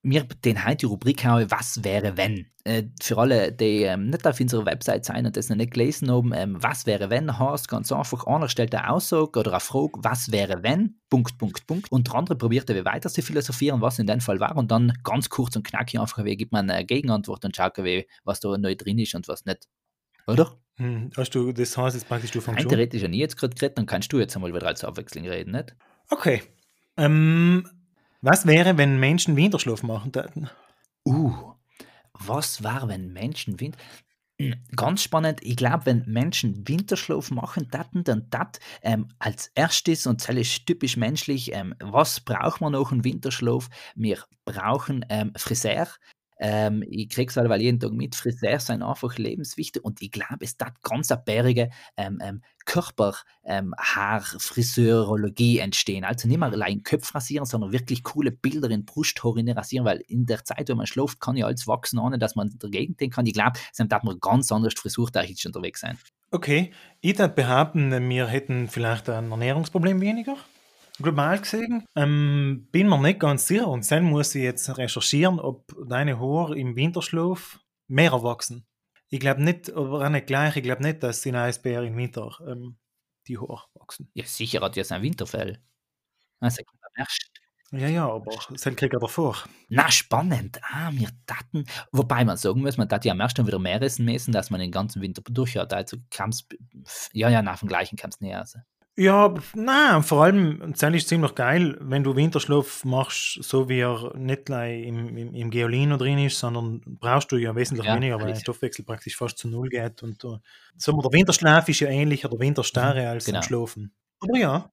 mir 0.08 0.24
den 0.46 0.66
heute 0.66 0.78
die 0.78 0.86
Rubrik 0.86 1.26
habe, 1.26 1.52
was 1.52 1.84
wäre 1.84 2.16
wenn? 2.18 2.48
Äh, 2.64 2.84
für 3.02 3.18
alle, 3.18 3.52
die 3.52 3.84
ähm, 3.84 4.10
nicht 4.10 4.26
auf 4.26 4.40
unserer 4.40 4.66
Website 4.66 5.06
sein 5.06 5.26
und 5.26 5.36
das 5.36 5.50
noch 5.50 5.58
nicht 5.58 5.74
gelesen 5.74 6.10
haben, 6.10 6.34
ähm, 6.34 6.58
was 6.60 6.86
wäre 6.86 7.10
wenn, 7.10 7.38
heißt 7.38 7.68
ganz 7.68 7.92
einfach, 7.92 8.26
einer 8.26 8.48
stellt 8.48 8.74
eine 8.74 8.90
Aussage 8.90 9.40
oder 9.40 9.52
eine 9.52 9.60
Frage, 9.60 9.92
was 9.98 10.32
wäre 10.32 10.64
wenn, 10.64 11.00
Punkt, 11.10 11.38
Punkt, 11.38 11.68
Punkt, 11.68 11.92
und 11.92 12.08
der 12.08 12.16
andere 12.16 12.38
probiert 12.38 12.70
wie 12.70 12.86
weiter 12.86 13.10
zu 13.10 13.22
philosophieren, 13.22 13.82
was 13.82 14.00
in 14.00 14.08
dem 14.08 14.22
Fall 14.22 14.40
war 14.40 14.56
und 14.56 14.72
dann 14.72 14.94
ganz 15.04 15.30
kurz 15.30 15.56
und 15.56 15.68
knackig 15.68 16.00
einfach, 16.00 16.24
wie 16.24 16.38
gibt 16.38 16.54
man 16.54 16.70
eine 16.70 16.86
Gegenantwort 16.86 17.44
und 17.44 17.56
schaut, 17.56 17.78
wie, 17.80 18.08
was 18.24 18.40
da 18.40 18.58
neu 18.58 18.76
drin 18.76 19.00
ist 19.00 19.14
und 19.14 19.28
was 19.28 19.46
nicht. 19.46 19.68
Oder? 20.26 20.58
Hm, 20.76 21.10
hast 21.18 21.32
du, 21.32 21.52
das 21.52 21.78
heißt 21.78 21.96
jetzt 21.96 22.08
praktisch, 22.08 22.32
du 22.32 22.40
fängst 22.40 22.62
Rein 22.62 22.70
theoretisch 22.70 23.02
ja 23.02 23.08
nie 23.08 23.20
jetzt 23.20 23.38
gerade 23.38 23.56
geredet, 23.56 23.78
dann 23.78 23.86
kannst 23.86 24.12
du 24.14 24.20
jetzt 24.20 24.36
einmal 24.36 24.54
wieder 24.54 24.68
als 24.68 24.84
Abwechslung 24.84 25.26
reden, 25.26 25.52
nicht? 25.52 25.76
Okay. 26.10 26.44
Ähm, 26.98 27.68
was 28.28 28.46
wäre, 28.46 28.78
wenn 28.78 29.00
Menschen 29.00 29.38
Winterschlaf 29.38 29.84
machen 29.84 30.14
würden? 30.14 30.50
Uh, 31.06 31.54
was 32.12 32.62
wäre, 32.62 32.90
wenn 32.90 33.14
Menschen 33.14 33.58
Winter... 33.62 33.80
Hm, 34.38 34.56
ganz 34.76 35.02
spannend, 35.02 35.40
ich 35.42 35.56
glaube, 35.56 35.86
wenn 35.86 36.04
Menschen 36.06 36.68
Winterschlaf 36.68 37.32
machen 37.32 37.70
würden, 37.72 38.04
dann 38.04 38.28
das 38.30 38.60
ähm, 38.82 39.08
als 39.18 39.50
erstes, 39.56 40.06
und 40.08 40.28
das 40.28 40.36
ist 40.36 40.66
typisch 40.66 40.98
menschlich, 40.98 41.54
ähm, 41.54 41.74
was 41.80 42.20
braucht 42.20 42.60
man 42.60 42.74
noch 42.74 42.92
im 42.92 43.06
Winterschlaf? 43.06 43.70
Wir 43.96 44.22
brauchen 44.44 45.06
ähm, 45.08 45.32
Friseur, 45.38 45.88
ähm, 46.40 46.84
ich 46.88 47.10
kriege 47.10 47.30
es 47.30 47.36
halt 47.38 47.62
jeden 47.62 47.80
Tag 47.80 47.92
mit, 47.92 48.16
Friseur 48.16 48.60
sind 48.60 48.82
einfach 48.84 49.18
lebenswichtig 49.18 49.84
und 49.84 50.00
ich 50.02 50.12
glaube, 50.12 50.38
es 50.42 50.56
hat 50.62 50.82
ganz 50.84 51.12
eine 51.12 51.24
bärige 51.24 51.70
ähm, 51.98 52.20
ähm, 52.22 52.44
Körperhaarfriseurologie 52.66 55.58
ähm, 55.58 55.64
entstehen. 55.66 56.04
Also 56.04 56.28
nicht 56.28 56.38
mehr 56.38 56.52
allein 56.52 56.84
Köpfe 56.84 57.16
rasieren, 57.16 57.46
sondern 57.46 57.72
wirklich 57.72 58.04
coole 58.04 58.32
Bilder 58.32 58.70
in 58.70 58.86
Brusthaar 58.86 59.34
rasieren, 59.36 59.86
weil 59.86 60.04
in 60.08 60.26
der 60.26 60.44
Zeit, 60.44 60.68
wenn 60.70 60.78
man 60.78 60.88
schläft, 60.88 61.20
kann 61.20 61.38
ja 61.38 61.48
alles 61.48 61.68
wachsen, 61.68 62.00
ohne 62.00 62.20
dass 62.20 62.36
man 62.36 62.54
dagegen 62.60 62.96
denken 62.98 63.16
kann. 63.16 63.26
Ich 63.26 63.34
glaube, 63.34 63.60
dann 63.78 63.90
darf 63.90 64.04
man 64.04 64.20
ganz 64.20 64.52
anders 64.52 64.76
frisurtechnisch 64.76 65.46
unterwegs 65.46 65.82
sein. 65.82 65.98
Okay, 66.30 66.72
ich 67.00 67.18
würde 67.18 67.34
behaupten, 67.34 68.10
wir 68.10 68.28
hätten 68.28 68.68
vielleicht 68.68 69.10
ein 69.10 69.32
Ernährungsproblem 69.32 70.02
weniger 70.02 70.36
global 70.98 71.40
gesehen. 71.40 71.86
Ähm, 71.96 72.68
bin 72.72 72.88
mir 72.90 73.00
nicht 73.00 73.20
ganz 73.20 73.48
sicher 73.48 73.68
und 73.68 73.90
dann 73.90 74.04
muss 74.04 74.36
ich 74.36 74.44
jetzt 74.44 74.78
recherchieren, 74.78 75.40
ob 75.40 75.74
deine 75.88 76.20
Haare 76.20 76.58
im 76.58 76.76
Winterschlaf 76.76 77.60
mehr 77.88 78.12
erwachsen. 78.12 78.66
Ich 79.10 79.20
glaube 79.20 79.44
nicht, 79.44 79.72
aber 79.72 80.06
auch 80.06 80.10
nicht 80.10 80.28
gleich, 80.28 80.58
ich 80.58 80.64
glaube 80.64 80.84
nicht, 80.84 81.02
dass 81.02 81.26
in 81.26 81.36
Eisbär 81.36 81.84
im 81.84 81.96
Winter 81.96 82.38
ähm, 82.48 82.78
die 83.28 83.38
Haare 83.38 83.64
wachsen. 83.74 84.10
Ja, 84.14 84.26
sicher 84.26 84.62
hat 84.62 84.76
er 84.78 84.84
sein 84.84 85.02
Winterfell. 85.02 85.62
Also, 86.40 86.62
ja, 87.72 87.88
ja, 87.90 88.10
aber 88.10 88.34
das 88.50 88.64
kriegt 88.64 88.94
er 88.94 89.00
davor. 89.00 89.36
Na, 89.68 89.92
spannend. 89.92 90.60
Ah, 90.64 90.90
wir 90.94 91.10
daten. 91.26 91.66
Wobei 91.92 92.24
man 92.24 92.38
sagen 92.38 92.62
muss, 92.62 92.78
man 92.78 92.90
hat 92.90 93.04
ja 93.04 93.12
am 93.12 93.20
ersten 93.20 93.46
wieder 93.46 93.60
mehr 93.60 93.82
essen 93.82 94.06
müssen, 94.06 94.32
dass 94.32 94.50
man 94.50 94.62
den 94.62 94.72
ganzen 94.72 95.02
Winter 95.02 95.22
durch 95.24 95.58
hat. 95.58 95.74
Also 95.74 95.98
kam 96.10 96.30
es, 96.30 96.48
ja, 97.12 97.30
ja, 97.30 97.42
nach 97.42 97.60
dem 97.60 97.68
gleichen 97.68 97.98
kam 97.98 98.10
es 98.10 98.22
näher. 98.22 98.40
Also. 98.40 98.60
Ja, 99.00 99.32
nein, 99.54 100.02
vor 100.02 100.24
allem, 100.24 100.74
es 100.74 100.82
ist 100.82 101.08
ziemlich 101.08 101.36
geil, 101.36 101.78
wenn 101.80 102.04
du 102.04 102.16
Winterschlaf 102.16 102.84
machst, 102.84 103.44
so 103.44 103.70
wie 103.70 103.82
er 103.82 104.12
nicht 104.18 104.50
im, 104.50 105.16
im, 105.16 105.36
im 105.36 105.52
Geolino 105.52 105.98
drin 105.98 106.18
ist, 106.18 106.40
sondern 106.40 106.82
brauchst 106.84 107.32
du 107.32 107.38
ja 107.38 107.56
wesentlich 107.56 107.86
ja, 107.86 107.96
weniger, 107.96 108.20
weil 108.20 108.34
der 108.34 108.40
Stoffwechsel 108.40 108.84
praktisch 108.84 109.16
fast 109.16 109.38
zu 109.38 109.50
Null 109.50 109.70
geht. 109.70 110.02
Und 110.02 110.24
uh, 110.24 110.40
so, 110.78 111.00
der 111.00 111.12
Winterschlaf 111.12 111.70
ist 111.70 111.82
ja 111.82 111.90
ähnlicher 111.90 112.28
der 112.28 112.40
Winterstarre 112.40 113.02
mhm, 113.02 113.08
als 113.08 113.26
genau. 113.26 113.44
Schlafen. 113.44 113.94
Aber 114.20 114.36
ja. 114.36 114.72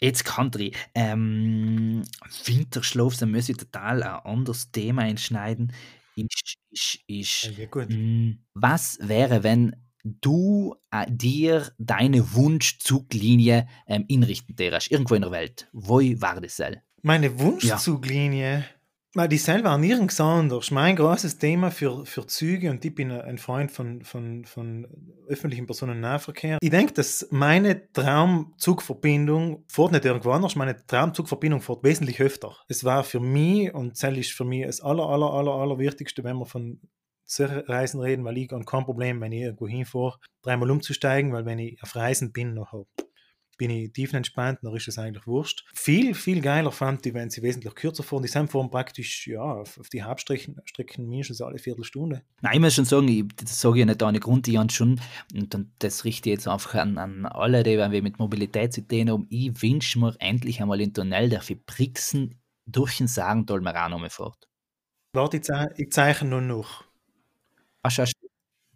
Jetzt 0.00 0.24
Country. 0.24 0.72
Ähm, 0.94 2.04
Winterschlaf, 2.46 3.18
da 3.18 3.26
muss 3.26 3.50
ich 3.50 3.58
total 3.58 4.02
ein 4.02 4.20
anderes 4.24 4.70
Thema 4.70 5.06
entschneiden. 5.06 5.74
Ist, 6.16 6.56
ist, 6.70 6.98
ist, 7.06 7.58
ja, 7.58 7.66
hm, 7.70 8.44
was 8.54 8.98
wäre, 9.02 9.42
wenn 9.42 9.76
du 10.04 10.74
äh, 10.90 11.06
dir 11.08 11.68
deine 11.78 12.34
Wunschzuglinie 12.34 13.66
ähm, 13.86 14.04
inrichten 14.08 14.56
darfst, 14.56 14.90
irgendwo 14.90 15.14
in 15.14 15.22
der 15.22 15.30
Welt. 15.30 15.68
Wo 15.72 16.00
war 16.00 16.40
das? 16.40 16.56
Soll? 16.56 16.82
Meine 17.02 17.38
Wunschzuglinie? 17.38 18.64
Ja. 19.14 19.26
Die 19.26 19.36
selber 19.36 19.70
an 19.70 19.82
nirgends 19.82 20.18
anders. 20.22 20.70
Mein 20.70 20.96
großes 20.96 21.36
Thema 21.36 21.70
für, 21.70 22.06
für 22.06 22.26
Züge, 22.26 22.70
und 22.70 22.82
ich 22.82 22.94
bin 22.94 23.10
ein 23.10 23.36
Freund 23.36 23.70
von, 23.70 24.02
von, 24.02 24.46
von 24.46 24.86
öffentlichen 25.28 25.66
Personennahverkehr. 25.66 26.56
Ich 26.62 26.70
denke, 26.70 26.94
dass 26.94 27.28
meine 27.30 27.92
Traumzugverbindung 27.92 29.64
fährt 29.68 29.92
nicht 29.92 30.06
irgendwo 30.06 30.30
anders, 30.30 30.56
meine 30.56 30.76
Traumzugverbindung 30.86 31.60
fährt 31.60 31.84
wesentlich 31.84 32.22
öfter. 32.22 32.56
Es 32.68 32.84
war 32.84 33.04
für 33.04 33.20
mich, 33.20 33.74
und 33.74 34.02
das 34.02 34.16
ist 34.16 34.32
für 34.32 34.46
mich 34.46 34.64
das 34.64 34.80
aller, 34.80 35.06
aller, 35.06 35.30
aller, 35.30 35.52
aller 35.52 35.78
Wichtigste, 35.78 36.24
wenn 36.24 36.36
man 36.36 36.46
von 36.46 36.80
solche 37.34 37.68
Reisen 37.68 38.00
reden, 38.00 38.24
weil 38.24 38.38
ich 38.38 38.50
habe 38.50 38.64
kein 38.64 38.84
Problem, 38.84 39.20
wenn 39.20 39.32
ich 39.32 39.42
irgendwo 39.42 39.68
hinfahre, 39.68 40.18
dreimal 40.42 40.70
umzusteigen, 40.70 41.32
weil 41.32 41.46
wenn 41.46 41.58
ich 41.58 41.82
auf 41.82 41.94
Reisen 41.96 42.32
bin, 42.32 42.54
nachher 42.54 42.84
bin 43.58 43.70
ich 43.70 43.92
tiefenentspannt, 43.92 44.58
dann 44.62 44.74
ist 44.74 44.88
das 44.88 44.98
eigentlich 44.98 45.26
wurscht. 45.26 45.64
Viel, 45.74 46.14
viel 46.14 46.40
geiler 46.40 46.72
fand 46.72 47.06
ich, 47.06 47.14
wenn 47.14 47.30
sie 47.30 47.42
wesentlich 47.42 47.74
kürzer 47.74 48.02
fahren. 48.02 48.22
Die 48.22 48.28
sind 48.28 48.50
fahren 48.50 48.70
praktisch 48.70 49.26
ja, 49.28 49.40
auf, 49.40 49.78
auf 49.78 49.88
die 49.88 50.02
Hauptstrecken 50.02 50.60
Strecken 50.64 51.08
mindestens 51.08 51.40
alle 51.40 51.58
Viertelstunde. 51.58 52.22
Nein, 52.40 52.54
ich 52.54 52.60
muss 52.60 52.74
schon 52.74 52.86
sagen, 52.86 53.08
ich, 53.08 53.24
das 53.36 53.60
sage 53.60 53.80
ich 53.80 53.86
nicht 53.86 54.02
ohne 54.02 54.20
Grund, 54.20 54.48
ich 54.48 54.56
habe 54.56 54.72
schon, 54.72 55.00
und 55.34 55.54
dann, 55.54 55.72
das 55.78 56.04
richte 56.04 56.30
ich 56.30 56.36
jetzt 56.36 56.48
einfach 56.48 56.74
an, 56.74 56.98
an 56.98 57.26
alle, 57.26 57.62
die 57.62 57.78
wenn 57.78 57.92
wir 57.92 58.02
mit 58.02 58.18
Mobilität 58.18 58.72
zu 58.72 58.86
tun 58.86 59.10
haben, 59.10 59.26
ich 59.30 59.62
wünsche 59.62 59.98
mir 59.98 60.14
endlich 60.18 60.60
einmal 60.60 60.80
in 60.80 60.92
Tunnel, 60.92 61.28
der 61.28 61.42
für 61.42 61.56
Brixen 61.56 62.40
durch 62.66 62.96
den 62.96 63.06
noch 63.06 63.98
mal 64.00 64.10
fährt. 64.10 64.48
Warte, 65.14 65.36
ich, 65.36 65.44
zei 65.44 65.68
ich 65.76 65.92
zeichne 65.92 66.30
nur 66.30 66.40
noch. 66.40 66.84
Ach, 67.82 67.90
schau, 67.90 68.04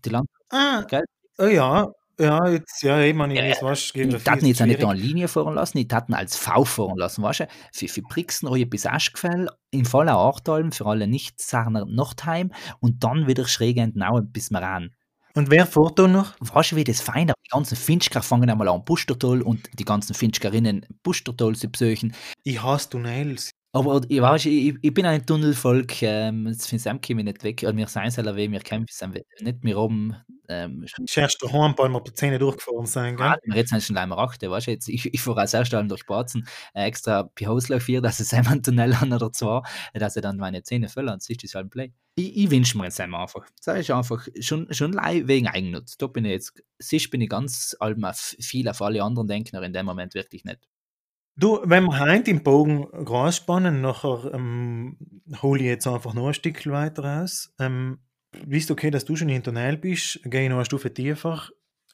die 0.04 0.08
Land 0.10 0.28
Ah, 0.50 0.82
Gell? 0.88 1.04
oh 1.38 1.46
ja, 1.46 1.86
ja, 2.18 2.48
jetzt, 2.48 2.82
ja, 2.82 3.00
ich 3.00 3.14
meine, 3.14 3.34
Ja, 3.34 3.46
ich 3.46 3.62
weiß, 3.62 3.86
Ich 3.86 3.92
geographie 3.92 4.24
taten 4.24 4.38
ist 4.46 4.46
jetzt 4.46 4.62
auch 4.62 4.66
nicht 4.66 4.84
an 4.84 4.96
Linie 4.96 5.28
fahren 5.28 5.54
lassen, 5.54 5.78
ich 5.78 5.88
taten 5.88 6.14
als 6.14 6.36
V 6.36 6.64
fahren 6.64 6.96
lassen, 6.96 7.22
weißt 7.22 7.40
du? 7.40 7.46
Für, 7.72 7.88
für 7.88 8.02
Brixen 8.02 8.48
habe 8.48 8.58
ich 8.58 8.70
bis 8.70 8.86
Aschgefell, 8.86 9.48
in 9.70 9.84
voller 9.84 10.16
Achtalm, 10.16 10.72
für 10.72 10.86
alle 10.86 11.06
Nicht-Sarner 11.06 11.84
Nordheim 11.86 12.52
und 12.80 13.04
dann 13.04 13.26
wieder 13.26 13.46
schräg 13.46 13.76
entnau 13.76 14.20
bis 14.22 14.50
Maran. 14.50 14.92
Und 15.34 15.50
wer 15.50 15.66
fährt 15.66 15.98
da 15.98 16.08
noch? 16.08 16.34
Weißt 16.40 16.72
du, 16.72 16.76
wie 16.76 16.84
das 16.84 17.02
fein? 17.02 17.26
Die 17.26 17.50
ganzen 17.50 17.76
Finchker 17.76 18.22
fangen 18.22 18.48
einmal 18.48 18.68
an 18.68 18.86
Pustertal 18.86 19.42
und 19.42 19.68
die 19.78 19.84
ganzen 19.84 20.14
Finchkerinnen 20.14 20.86
Pustertal 21.02 21.54
zu 21.54 21.68
besuchen. 21.68 22.14
Ich 22.42 22.62
hasse 22.62 22.88
Tunnels. 22.88 23.50
Aber 23.76 24.00
ich, 24.08 24.22
weißt, 24.22 24.46
ich, 24.46 24.74
ich 24.80 24.94
bin 24.94 25.04
ein 25.04 25.26
Tunnelvolk, 25.26 26.00
ähm, 26.00 26.46
das 26.46 26.66
von 26.66 26.78
Sam 26.78 26.98
komme 26.98 27.20
ich 27.20 27.26
nicht 27.26 27.44
weg. 27.44 27.62
Also 27.62 27.76
wir 27.76 27.86
sind 27.86 28.10
selber 28.10 28.34
weh, 28.34 28.50
wir 28.50 28.60
kämpfen 28.60 29.12
nicht 29.40 29.64
mehr 29.64 29.76
oben. 29.76 30.16
Ähm, 30.48 30.86
Scherst 31.06 31.42
daheim, 31.42 31.74
weil 31.76 31.90
wir 31.90 32.00
die 32.00 32.14
Zähne 32.14 32.38
durchgefahren 32.38 32.86
sind, 32.86 33.16
gell? 33.16 33.26
Ah, 33.26 33.36
jetzt 33.52 33.68
sind 33.68 33.82
schon 33.82 33.98
einmal 33.98 34.18
achte, 34.18 34.50
weißt 34.50 34.68
du, 34.68 34.70
jetzt, 34.70 34.88
ich, 34.88 35.12
ich 35.12 35.20
fahre 35.20 35.46
sehr 35.46 35.66
schnell 35.66 35.86
durch 35.88 36.06
Batzen, 36.06 36.48
äh, 36.72 36.84
extra 36.86 37.24
per 37.24 37.48
Hauslauf 37.48 37.84
hier, 37.84 38.00
dass 38.00 38.18
es 38.18 38.32
einmal 38.32 38.54
einen 38.54 38.62
Tunnel 38.62 38.98
haben 38.98 39.12
oder 39.12 39.30
zwei, 39.30 39.60
äh, 39.92 39.98
dass 39.98 40.16
ich 40.16 40.22
dann 40.22 40.38
meine 40.38 40.62
Zähne 40.62 40.88
füllen 40.88 41.10
und 41.10 41.22
siehst, 41.22 41.42
das 41.42 41.50
ist 41.50 41.54
halt 41.54 41.66
ein 41.66 41.70
Play. 41.70 41.92
Ich, 42.14 42.34
ich 42.34 42.50
wünsche 42.50 42.78
mir 42.78 42.84
jetzt 42.84 42.98
einmal 42.98 43.22
einfach, 43.22 43.46
das 43.62 43.78
ist 43.78 43.90
einfach 43.90 44.26
schon, 44.40 44.72
schon 44.72 44.94
wegen 44.94 45.48
Eigennutz. 45.48 45.98
Da 45.98 46.06
bin 46.06 46.24
ich 46.24 46.30
jetzt, 46.30 46.62
siehst, 46.78 47.10
bin 47.10 47.20
ich 47.20 47.28
ganz 47.28 47.76
allem 47.78 48.04
auf, 48.04 48.36
viel 48.40 48.68
auf 48.70 48.80
alle 48.80 49.02
anderen 49.02 49.28
denken, 49.28 49.54
aber 49.54 49.66
in 49.66 49.74
dem 49.74 49.84
Moment 49.84 50.14
wirklich 50.14 50.44
nicht. 50.44 50.60
Du, 51.38 51.60
wenn 51.64 51.84
wir 51.84 52.00
heute 52.00 52.30
im 52.30 52.42
Bogen 52.42 52.88
Gras 53.04 53.36
spannen, 53.36 53.82
nachher 53.82 54.30
ähm, 54.32 54.96
hole 55.42 55.60
ich 55.60 55.66
jetzt 55.66 55.86
einfach 55.86 56.14
noch 56.14 56.28
ein 56.28 56.34
Stück 56.34 56.66
weiter 56.66 57.04
raus. 57.04 57.54
Ähm, 57.58 57.98
wisst 58.46 58.70
okay, 58.70 58.90
dass 58.90 59.04
du 59.04 59.16
schon 59.16 59.28
in 59.28 59.42
Tunnel 59.42 59.76
bist, 59.76 60.20
gehe 60.24 60.44
ich 60.44 60.48
noch 60.48 60.56
eine 60.56 60.64
Stufe 60.64 60.94
tiefer. 60.94 61.48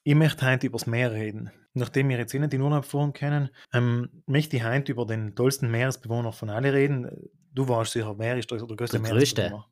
Ich 0.04 0.14
möchte 0.14 0.46
heute 0.48 0.68
über 0.68 0.78
das 0.78 0.86
Meer 0.86 1.12
reden. 1.12 1.50
Nachdem 1.74 2.08
wir 2.08 2.18
jetzt 2.18 2.34
eh 2.34 2.38
nicht 2.38 2.54
in 2.54 2.60
Urlaub 2.60 2.84
fahren 2.84 3.14
können, 3.14 3.50
ähm, 3.72 4.22
möchte 4.26 4.56
ich 4.56 4.64
heute 4.64 4.92
über 4.92 5.06
den 5.06 5.34
tollsten 5.34 5.70
Meeresbewohner 5.72 6.32
von 6.32 6.48
allen 6.48 6.72
reden. 6.72 7.10
Du 7.52 7.68
weißt 7.68 7.92
sicher, 7.92 8.14
wer 8.18 8.38
ist 8.38 8.50
der, 8.50 8.58
der 8.58 8.76
größte 8.76 9.00
Der 9.00 9.10
größte? 9.10 9.40
Meeresbewohner? 9.40 9.66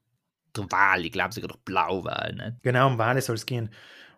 Der 0.57 0.65
Wal, 0.73 1.05
ich 1.05 1.13
glaube 1.13 1.33
sogar 1.33 1.49
der 1.49 1.61
Blauwal, 1.65 2.35
nicht? 2.35 2.63
Genau, 2.63 2.89
um 2.89 2.99
Wale 2.99 3.23
soll 3.23 3.37
es 3.37 3.47
gehen. 3.47 3.71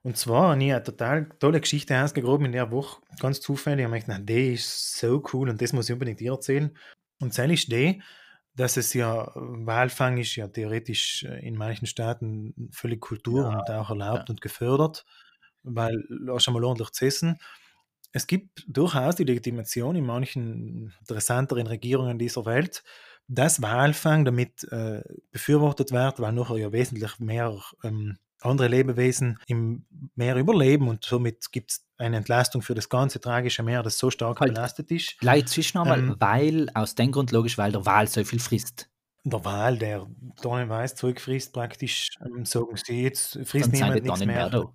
Und 0.05 0.17
zwar 0.17 0.51
habe 0.51 0.63
ich 0.65 0.73
eine 0.73 0.83
total 0.83 1.29
tolle 1.39 1.61
Geschichte 1.61 1.97
ausgegraben 2.03 2.47
in 2.47 2.53
der 2.53 2.71
Woche, 2.73 3.01
ganz 3.21 3.41
zufällig. 3.41 3.87
Ich 3.87 3.91
habe 3.91 4.01
gedacht, 4.01 4.29
die 4.29 4.55
ist 4.55 4.99
so 4.99 5.23
cool 5.33 5.49
und 5.49 5.63
das 5.63 5.73
muss 5.73 5.89
ich 5.89 5.93
unbedingt 5.93 6.19
dir 6.21 6.33
erzählen. 6.33 6.77
Und 7.21 7.39
das 7.39 7.51
ist 7.51 7.71
die, 7.71 8.03
dass 8.55 8.77
es 8.77 8.95
ja, 8.95 9.31
Walfang 9.35 10.19
ist 10.19 10.35
ja 10.37 10.49
theoretisch 10.49 11.25
äh, 11.25 11.47
in 11.47 11.57
manchen 11.57 11.87
Staaten 11.87 12.69
völlig 12.73 13.01
Kultur 13.01 13.45
Ja, 13.45 13.59
und 13.61 13.71
auch 13.71 13.91
erlaubt 13.91 14.29
ja. 14.29 14.33
und 14.33 14.41
gefördert, 14.41 15.05
weil 15.63 16.05
hast 16.29 16.45
schon 16.45 16.55
mal 16.55 16.65
ordentlich 16.65 16.91
zu 16.91 17.07
essen. 17.07 17.39
Es 18.13 18.27
gibt 18.27 18.65
durchaus 18.69 19.17
die 19.17 19.25
Legitimation 19.25 19.97
in 19.97 20.05
manchen 20.05 20.93
interessanteren 21.01 21.67
Regierungen 21.67 22.19
dieser 22.19 22.45
Welt, 22.45 22.83
dass 23.29 23.63
Walfang 23.63 24.25
damit 24.25 24.65
äh, 24.73 25.03
befürwortet 25.31 25.93
wird, 25.93 26.21
weil 26.21 26.33
nachher 26.33 26.59
ja 26.59 26.73
wesentlich 26.73 27.19
mehr 27.21 27.59
ähm, 27.85 28.19
andere 28.45 28.69
Lebewesen 28.69 29.39
im 29.47 29.85
Meer 30.15 30.37
überleben 30.37 30.89
und 30.89 31.05
somit 31.05 31.51
gibt 31.53 31.71
es 31.73 31.87
eine 31.99 32.17
Entlastung 32.17 32.63
für 32.63 32.75
das 32.75 32.89
ganze 32.89 33.21
tragische 33.21 33.63
Meer, 33.63 33.83
das 33.83 33.99
so 33.99 34.11
stark 34.11 34.41
Halt. 34.41 34.55
belastet 34.55 34.91
ist. 34.91 35.19
Gleich 35.19 35.47
zwischen 35.47 35.79
einmal, 35.79 35.99
Ähm, 36.01 36.17
weil, 36.19 36.69
aus 36.75 36.95
dem 36.95 37.13
Grund 37.13 37.31
logisch, 37.31 37.59
weil 37.59 37.73
der 37.73 37.87
Wal 37.87 38.09
so 38.09 38.25
viel 38.25 38.41
frisst. 38.41 38.89
Der 39.25 39.45
Wal, 39.45 39.79
der 39.79 40.07
tonnenweise 40.41 40.97
Zeug 40.97 41.21
frisst, 41.21 41.53
praktisch, 41.53 42.09
ähm, 42.25 42.45
sagen 42.45 42.75
sie, 42.77 43.03
jetzt 43.03 43.37
Dann 43.37 43.47
frisst 43.47 43.65
sind 43.67 43.75
niemand 43.75 44.03
nichts 44.03 44.09
dann 44.09 44.19
nicht 44.19 44.27
mehr 44.27 44.51
mehr. 44.51 44.51
da. 44.51 44.73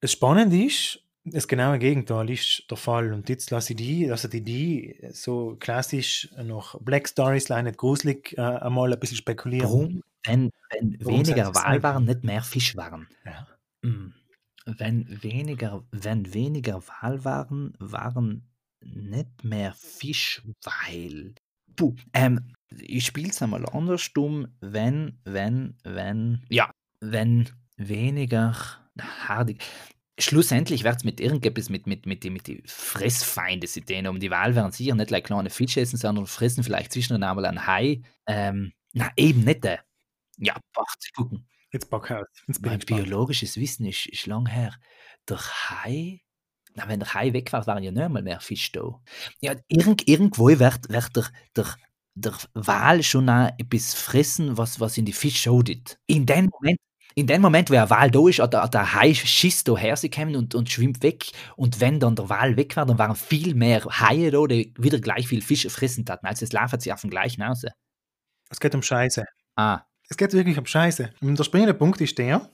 Das 0.00 0.12
Spannende 0.12 0.56
ist, 0.64 1.00
das 1.24 1.46
genaue 1.48 1.78
Gegenteil 1.78 2.30
ist 2.30 2.64
der 2.70 2.78
Fall. 2.78 3.12
Und 3.12 3.28
jetzt 3.28 3.50
lasse 3.50 3.74
ich 3.74 3.76
die, 3.76 4.10
also 4.10 4.28
die, 4.28 4.42
die 4.42 4.98
so 5.10 5.56
klassisch 5.60 6.30
noch 6.42 6.80
Black 6.80 7.08
Stories, 7.08 7.48
leider 7.50 7.72
gruselig, 7.72 8.32
äh, 8.38 8.40
einmal 8.40 8.90
ein 8.92 8.98
bisschen 8.98 9.18
spekulieren. 9.18 9.68
Warum, 9.68 10.02
wenn, 10.24 10.50
wenn 10.70 10.96
Warum 11.00 11.18
weniger 11.18 11.46
Wal 11.46 11.54
sein? 11.54 11.82
waren, 11.82 12.04
nicht 12.04 12.24
mehr 12.24 12.42
Fisch 12.42 12.76
waren? 12.76 13.08
Ja. 13.24 13.46
Mm. 13.82 14.14
Wenn 14.66 15.22
weniger, 15.22 15.84
wenn 15.92 16.34
weniger 16.34 16.82
Wal 16.86 17.24
waren, 17.24 17.74
waren 17.78 18.48
nicht 18.80 19.44
mehr 19.44 19.72
Fisch, 19.74 20.42
weil. 20.62 21.34
Puh, 21.76 21.94
ähm, 22.12 22.52
ich 22.70 23.06
spiele 23.06 23.30
es 23.30 23.40
einmal 23.40 23.64
andersrum. 23.66 24.48
Wenn, 24.60 25.20
wenn, 25.24 25.76
wenn. 25.84 26.44
Ja, 26.48 26.70
wenn 27.00 27.48
weniger. 27.76 28.54
Hardig. 29.00 29.62
Schlussendlich 30.18 30.82
wird 30.82 30.96
es 30.96 31.04
mit 31.04 31.20
irgendetwas 31.20 31.68
mit, 31.68 31.86
mit, 31.86 32.04
mit, 32.04 32.24
mit 32.24 32.48
die 32.48 32.60
Fressfeinde 32.66 33.68
sie 33.68 33.82
denen 33.82 34.08
um 34.08 34.18
die 34.18 34.32
Wahl 34.32 34.56
werden 34.56 34.72
sicher 34.72 34.96
nicht 34.96 35.10
like 35.12 35.26
kleine 35.26 35.50
Fische 35.50 35.80
essen, 35.80 35.96
sondern 35.96 36.26
fressen 36.26 36.64
vielleicht 36.64 36.92
zwischendurch 36.92 37.30
einmal 37.30 37.46
ein 37.46 37.68
Hai. 37.68 38.02
Ähm, 38.26 38.72
na, 38.92 39.10
eben 39.16 39.44
nicht. 39.44 39.64
Äh. 39.64 39.78
Ja, 40.38 40.56
sie 40.98 41.10
gucken. 41.12 41.46
Jetzt 41.72 41.90
pack 41.90 42.10
aus. 42.10 42.26
Jetzt 42.46 42.64
Mein 42.64 42.78
biologisches 42.78 43.56
Wissen 43.56 43.84
ist, 43.86 44.06
ist 44.06 44.26
lang 44.26 44.46
her. 44.46 44.74
Der 45.28 45.38
Hai, 45.38 46.22
na, 46.74 46.88
wenn 46.88 47.00
der 47.00 47.12
Hai 47.12 47.32
weg 47.32 47.52
war, 47.52 47.66
waren 47.66 47.82
ja 47.82 47.90
nicht 47.90 48.02
einmal 48.02 48.22
mehr 48.22 48.40
Fisch 48.40 48.72
da. 48.72 49.02
Ja, 49.40 49.54
irgend, 49.68 50.08
irgendwo 50.08 50.48
wird, 50.48 50.88
wird 50.88 51.16
der, 51.16 51.26
der, 51.54 51.66
der 52.14 52.34
Wal 52.54 53.02
schon 53.02 53.28
auch 53.28 53.50
etwas 53.58 53.94
fressen, 53.94 54.56
was, 54.56 54.80
was 54.80 54.96
in 54.96 55.04
die 55.04 55.12
Fisch 55.12 55.42
schaut. 55.42 55.68
In 56.06 56.24
dem 56.24 56.46
Moment, 56.46 56.78
in 57.14 57.26
dem 57.26 57.42
Moment, 57.42 57.68
wo 57.68 57.74
ein 57.74 57.90
Wal 57.90 58.10
da 58.10 58.28
ist, 58.28 58.38
hat 58.38 58.54
der, 58.54 58.68
der 58.68 58.94
Hai 58.94 59.12
Schiss 59.12 59.64
da 59.64 59.76
hergekommen 59.76 60.36
und, 60.36 60.54
und 60.54 60.70
schwimmt 60.70 61.02
weg. 61.02 61.26
Und 61.56 61.80
wenn 61.80 62.00
dann 62.00 62.16
der 62.16 62.30
Wal 62.30 62.56
weg 62.56 62.76
war, 62.76 62.86
dann 62.86 62.98
waren 62.98 63.16
viel 63.16 63.54
mehr 63.54 63.84
Haie 63.84 64.30
da, 64.30 64.46
die 64.46 64.72
wieder 64.78 65.00
gleich 65.00 65.28
viel 65.28 65.42
Fisch 65.42 65.66
fressen 65.68 66.06
hatten. 66.08 66.26
Also 66.26 66.44
es 66.44 66.52
laufen 66.52 66.80
sie 66.80 66.92
auf 66.92 67.02
den 67.02 67.10
gleichen 67.10 67.42
aus. 67.42 67.64
Es 68.48 68.60
geht 68.60 68.74
um 68.74 68.82
Scheiße. 68.82 69.24
Ah, 69.56 69.82
Es 70.08 70.16
geht 70.16 70.32
wirklich 70.32 70.58
um 70.58 70.66
Scheiße. 70.66 71.12
Und 71.20 71.38
der 71.38 71.44
springende 71.44 71.74
Punkt 71.74 72.00
ist 72.00 72.18
der, 72.18 72.48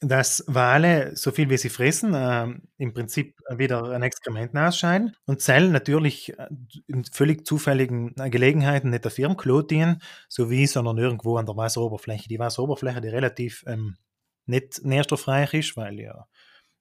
dass 0.00 0.44
Wale, 0.46 1.16
so 1.16 1.30
viel 1.30 1.48
wie 1.48 1.56
sie 1.56 1.70
fressen, 1.70 2.12
ähm, 2.14 2.62
im 2.76 2.92
Prinzip 2.92 3.38
wieder 3.56 3.84
ein 3.90 4.02
Exkrement 4.02 4.54
ausscheiden 4.56 5.16
und 5.24 5.40
Zellen 5.40 5.72
natürlich 5.72 6.38
äh, 6.38 6.48
in 6.86 7.04
völlig 7.04 7.46
zufälligen 7.46 8.14
äh, 8.18 8.28
Gelegenheiten 8.28 8.90
nicht 8.90 9.04
der 9.04 9.10
Firmenklo 9.10 9.62
dienen, 9.62 10.02
sowie, 10.28 10.66
sondern 10.66 10.98
irgendwo 10.98 11.38
an 11.38 11.46
der 11.46 11.56
Wasseroberfläche. 11.56 12.28
Die 12.28 12.38
Wasseroberfläche, 12.38 13.00
die 13.00 13.08
relativ 13.08 13.64
ähm, 13.66 13.96
nicht 14.44 14.84
nährstoffreich 14.84 15.54
ist, 15.54 15.76
weil 15.76 15.98
ja 15.98 16.26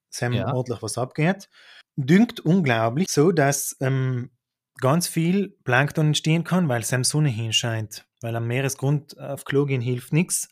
Sam 0.09 0.33
Ja. 0.33 0.53
ordentlich 0.53 0.81
was 0.81 0.97
abgeht, 0.97 1.49
dünkt 1.95 2.41
unglaublich, 2.41 3.07
so 3.09 3.31
dass 3.31 3.77
ähm, 3.79 4.31
ganz 4.79 5.07
viel 5.07 5.57
Plankton 5.63 6.07
entstehen 6.07 6.43
kann, 6.43 6.67
weil 6.67 6.83
Sam 6.83 7.03
Sonne 7.05 7.29
hinscheint. 7.29 8.05
Weil 8.25 8.35
am 8.35 8.47
Meeresgrund 8.47 9.19
auf 9.19 9.45
Klo 9.45 9.65
gehen 9.65 9.81
hilft 9.81 10.11
nichts, 10.11 10.49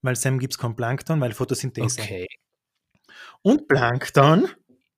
weil 0.00 0.14
Sam 0.14 0.38
gibt 0.38 0.52
es 0.52 0.58
kein 0.58 0.76
Plankton, 0.76 1.20
weil 1.20 1.32
Photosynthese. 1.32 2.00
okay. 2.00 2.28
Und 3.42 3.66
Plankton, 3.66 4.48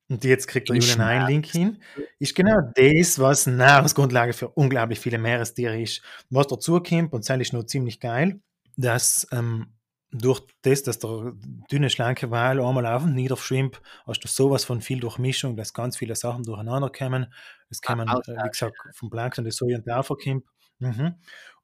und 0.08 0.24
jetzt 0.24 0.46
kriegt 0.46 0.68
der 0.68 0.76
In 0.76 0.82
Julian 0.82 1.00
einen 1.00 1.26
Link 1.26 1.46
hin, 1.46 1.82
ist 2.18 2.34
genau 2.34 2.58
das, 2.74 3.18
was 3.18 3.46
Nahrungsgrundlage 3.46 4.34
für 4.34 4.48
unglaublich 4.50 5.00
viele 5.00 5.16
Meerestiere 5.16 5.80
ist. 5.80 6.02
Was 6.28 6.48
dazu 6.48 6.82
kommt, 6.82 7.14
und 7.14 7.26
das 7.26 7.40
ist 7.40 7.54
noch 7.54 7.64
ziemlich 7.64 7.98
geil, 7.98 8.42
dass 8.76 9.26
ähm, 9.32 9.72
durch 10.10 10.42
das, 10.60 10.82
dass 10.82 10.98
der 10.98 11.32
dünne, 11.70 11.88
schlanke 11.88 12.30
Wal 12.30 12.60
einmal 12.60 12.84
auf 12.84 13.04
und 13.04 13.14
nieder 13.14 13.38
schwimmt, 13.38 13.80
hast 14.06 14.20
du 14.20 14.28
sowas 14.28 14.66
von 14.66 14.82
viel 14.82 15.00
Durchmischung, 15.00 15.56
dass 15.56 15.72
ganz 15.72 15.96
viele 15.96 16.14
Sachen 16.14 16.42
durcheinander 16.42 16.90
kommen. 16.90 17.32
Es 17.70 17.80
kommen, 17.80 18.06
Ah, 18.06 18.20
äh, 18.26 18.36
wie 18.44 18.50
gesagt, 18.50 18.76
vom 18.92 19.08
Plankton 19.08 19.46
das 19.46 19.56
Soja 19.56 19.78
und 19.78 19.86
der 19.86 20.02
kommt. 20.02 20.44
Mhm. 20.78 21.14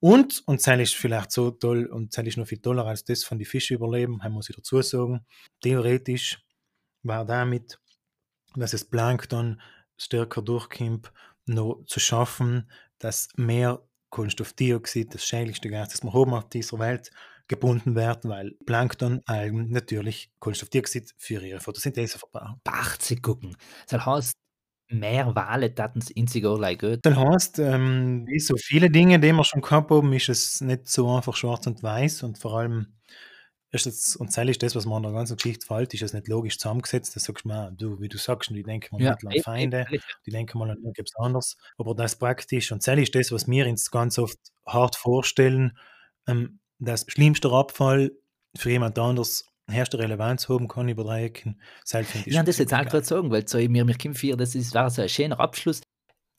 Und, 0.00 0.42
und 0.46 0.66
das 0.66 0.80
ist 0.80 0.94
vielleicht 0.96 1.30
so 1.30 1.50
toll, 1.50 1.86
und 1.86 2.16
das 2.16 2.26
ist 2.26 2.36
noch 2.36 2.46
viel 2.46 2.60
toller 2.60 2.84
als 2.84 3.04
das 3.04 3.24
von 3.24 3.38
den 3.38 3.46
Fischen 3.46 3.76
überleben, 3.76 4.20
muss 4.30 4.50
ich 4.50 4.56
dazu 4.56 4.82
sagen. 4.82 5.24
Theoretisch 5.60 6.44
war 7.02 7.24
damit, 7.24 7.78
dass 8.56 8.72
das 8.72 8.84
Plankton 8.84 9.60
stärker 9.96 10.42
durchkommt, 10.42 11.12
noch 11.46 11.84
zu 11.86 12.00
schaffen, 12.00 12.70
dass 12.98 13.28
mehr 13.36 13.82
Kohlenstoffdioxid, 14.10 15.14
das 15.14 15.24
schädlichste 15.24 15.70
Gas, 15.70 15.90
das 15.90 16.02
wir 16.02 16.12
haben 16.12 16.34
auf 16.34 16.48
dieser 16.48 16.78
Welt, 16.78 17.10
gebunden 17.48 17.94
wird, 17.94 18.24
weil 18.24 18.52
Plankton 18.64 19.20
Algen 19.26 19.70
natürlich 19.70 20.32
Kohlenstoffdioxid 20.38 21.14
für 21.18 21.44
ihre 21.44 21.60
Photosynthese 21.60 22.18
verbrauchen. 22.18 22.60
Bach 22.64 22.96
zu 22.98 23.16
gucken. 23.16 23.56
Das 23.88 24.06
heißt, 24.06 24.34
mehr 24.88 25.34
Wale 25.34 25.74
taten 25.74 26.00
es 26.00 26.10
in 26.10 26.26
sich 26.26 26.44
auch 26.46 26.60
gut. 26.78 27.00
Das 27.02 27.16
heißt, 27.16 27.58
ähm, 27.58 28.26
wie 28.26 28.38
so 28.38 28.56
viele 28.56 28.90
Dinge, 28.90 29.18
die 29.18 29.32
wir 29.32 29.44
schon 29.44 29.62
gehabt 29.62 29.90
haben, 29.90 30.12
ist 30.12 30.28
es 30.28 30.60
nicht 30.60 30.88
so 30.88 31.10
einfach 31.14 31.36
schwarz 31.36 31.66
und 31.66 31.82
weiß 31.82 32.22
und 32.22 32.38
vor 32.38 32.58
allem 32.58 32.94
ist 33.74 33.86
das, 33.86 34.16
und 34.16 34.36
das 34.36 34.48
ist 34.48 34.62
das, 34.62 34.76
was 34.76 34.86
man 34.86 34.98
an 34.98 35.02
der 35.02 35.12
ganzen 35.12 35.36
Geschichte 35.36 35.66
fällt, 35.66 35.92
ist 35.94 36.02
es 36.02 36.12
nicht 36.12 36.28
logisch 36.28 36.58
zusammengesetzt. 36.58 37.16
Da 37.16 37.20
sagst 37.20 37.44
du 37.44 37.48
mal, 37.48 37.72
du, 37.76 38.00
wie 38.00 38.08
du 38.08 38.18
sagst, 38.18 38.50
die 38.50 38.62
denken 38.62 38.94
mal 38.94 39.02
Ja, 39.02 39.16
nicht 39.20 39.26
an 39.26 39.42
Feinde, 39.42 39.86
die 40.24 40.30
denken 40.30 40.58
mal 40.58 40.70
an 40.70 40.76
irgendwas 40.76 41.14
anderes. 41.16 41.56
Aber 41.76 41.94
das 41.94 42.16
praktisch, 42.16 42.70
und 42.70 42.86
das 42.86 42.98
ist 42.98 43.14
das, 43.14 43.32
was 43.32 43.48
wir 43.48 43.66
uns 43.66 43.90
ganz 43.90 44.18
oft 44.18 44.38
hart 44.66 44.94
vorstellen, 44.94 45.76
ähm, 46.28 46.60
das 46.78 47.04
schlimmste 47.08 47.50
Abfall 47.50 48.12
für 48.56 48.70
jemand 48.70 48.98
anderes 48.98 49.44
erste 49.68 49.98
Relevanz 49.98 50.48
haben 50.48 50.68
kann 50.68 50.88
über 50.88 51.04
drei 51.04 51.24
Ecken. 51.24 51.60
Selbst 51.84 52.14
Ja, 52.26 52.42
das 52.42 52.58
jetzt 52.58 52.74
auch 52.74 52.84
gerade 52.84 53.04
sagen, 53.04 53.30
weil 53.30 53.46
so, 53.48 53.58
mir, 53.58 53.84
mir 53.84 53.96
kommt 53.96 54.18
vier, 54.18 54.36
das 54.36 54.54
ist, 54.54 54.74
war 54.74 54.90
so 54.90 55.02
ein 55.02 55.08
schöner 55.08 55.40
Abschluss. 55.40 55.80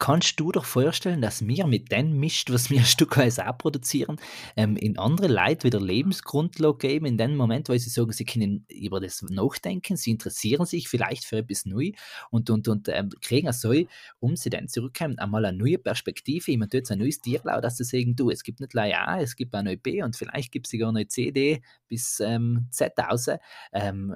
Kannst 0.06 0.40
du 0.40 0.52
dir 0.52 0.62
vorstellen, 0.62 1.20
dass 1.20 1.48
wir 1.48 1.66
mit 1.66 1.92
dem 1.92 2.20
Mist, 2.20 2.54
was 2.54 2.70
wir 2.70 2.78
ein 2.82 2.86
Stück 2.86 3.18
weit 3.18 3.40
auch 3.40 3.58
produzieren, 3.58 4.18
ähm, 4.56 4.78
in 4.78 5.00
andere 5.00 5.26
Leute 5.26 5.64
wieder 5.64 5.82
Lebensgrundlage 5.82 6.78
geben, 6.78 7.08
in 7.08 7.18
dem 7.18 7.36
Moment, 7.36 7.70
wo 7.70 7.74
sie 7.76 7.90
sagen, 7.90 8.12
sie 8.12 8.24
können 8.24 8.68
über 8.70 9.00
das 9.00 9.24
nachdenken, 9.24 9.98
sie 9.98 10.12
interessieren 10.12 10.68
sich 10.68 10.90
vielleicht 10.90 11.26
für 11.26 11.38
etwas 11.38 11.66
neu 11.66 11.92
und, 12.30 12.52
und, 12.52 12.68
und 12.68 12.88
ähm, 12.90 13.10
kriegen 13.20 13.52
so, 13.52 13.74
um 14.20 14.36
sie 14.36 14.52
dann 14.52 14.68
zurückkommen, 14.68 15.18
einmal 15.18 15.44
eine 15.44 15.58
neue 15.58 15.80
Perspektive, 15.80 16.52
jemand 16.52 16.72
tut 16.72 16.92
ein 16.92 17.00
neues 17.00 17.20
Tierlau, 17.20 17.60
dass 17.60 17.78
sie 17.78 17.84
sagen, 17.84 18.16
du, 18.16 18.30
es 18.30 18.44
gibt 18.44 18.60
nicht 18.60 18.74
gleich 18.74 18.96
A, 18.96 19.20
es 19.20 19.36
gibt 19.36 19.56
auch 19.56 19.60
eine 19.62 19.76
B 19.76 20.04
und 20.04 20.16
vielleicht 20.16 20.52
gibt 20.52 20.68
es 20.68 20.72
sogar 20.72 20.90
eine 20.90 21.08
C, 21.08 21.32
D 21.32 21.64
bis 21.88 22.20
ähm, 22.20 22.68
Z 22.70 22.94
raus. 23.00 23.26
Ähm, 23.74 24.16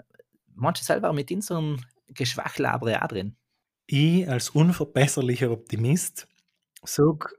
manche 0.54 0.84
selber 0.84 1.14
mit 1.14 1.32
unserem 1.32 1.78
Geschwachlaber 2.14 3.02
auch 3.02 3.08
drin. 3.08 3.36
Ich 3.90 4.30
als 4.30 4.50
unverbesserlicher 4.52 5.52
Optimist 5.52 6.28
sage, 6.84 7.30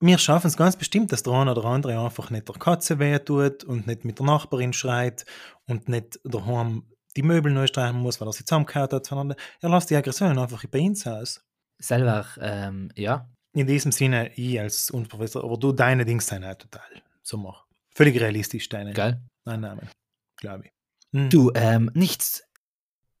wir 0.00 0.18
schaffen 0.18 0.48
es 0.48 0.56
ganz 0.56 0.76
bestimmt, 0.76 1.10
dass 1.12 1.22
der 1.22 1.32
eine 1.32 1.52
oder 1.52 1.64
andere 1.64 1.98
einfach 1.98 2.30
nicht 2.30 2.48
der 2.48 2.56
Katze 2.56 2.98
weh 2.98 3.18
tut 3.18 3.64
und 3.64 3.86
nicht 3.86 4.04
mit 4.04 4.18
der 4.18 4.26
Nachbarin 4.26 4.72
schreit 4.72 5.24
und 5.66 5.88
nicht 5.88 6.20
daheim 6.24 6.84
die 7.16 7.22
Möbel 7.22 7.50
neu 7.50 7.66
streichen 7.66 7.98
muss, 7.98 8.20
weil 8.20 8.28
er 8.28 8.32
sie 8.32 8.44
zusammengehört 8.44 8.92
hat, 8.92 9.06
sondern 9.06 9.38
er 9.60 9.70
lässt 9.70 9.88
die 9.88 9.96
Aggression 9.96 10.38
einfach 10.38 10.64
bei 10.66 10.80
uns 10.82 11.06
aus. 11.06 11.42
Selber, 11.78 12.26
ähm, 12.40 12.90
ja, 12.94 13.30
In 13.54 13.66
diesem 13.66 13.90
Sinne, 13.90 14.32
ich 14.34 14.60
als 14.60 14.90
Unprofessor, 14.90 15.42
aber 15.42 15.56
du, 15.56 15.72
deine 15.72 16.04
Dings 16.04 16.26
sind 16.26 16.44
auch 16.44 16.54
total. 16.54 17.02
So 17.22 17.38
mach. 17.38 17.64
Völlig 17.94 18.20
realistisch, 18.20 18.68
deine 18.68 18.92
geil. 18.92 19.22
Annahmen, 19.46 19.88
glaube 20.36 20.66
ich. 20.66 20.72
Hm. 21.14 21.30
Du, 21.30 21.50
ähm, 21.54 21.90
nichts. 21.94 22.45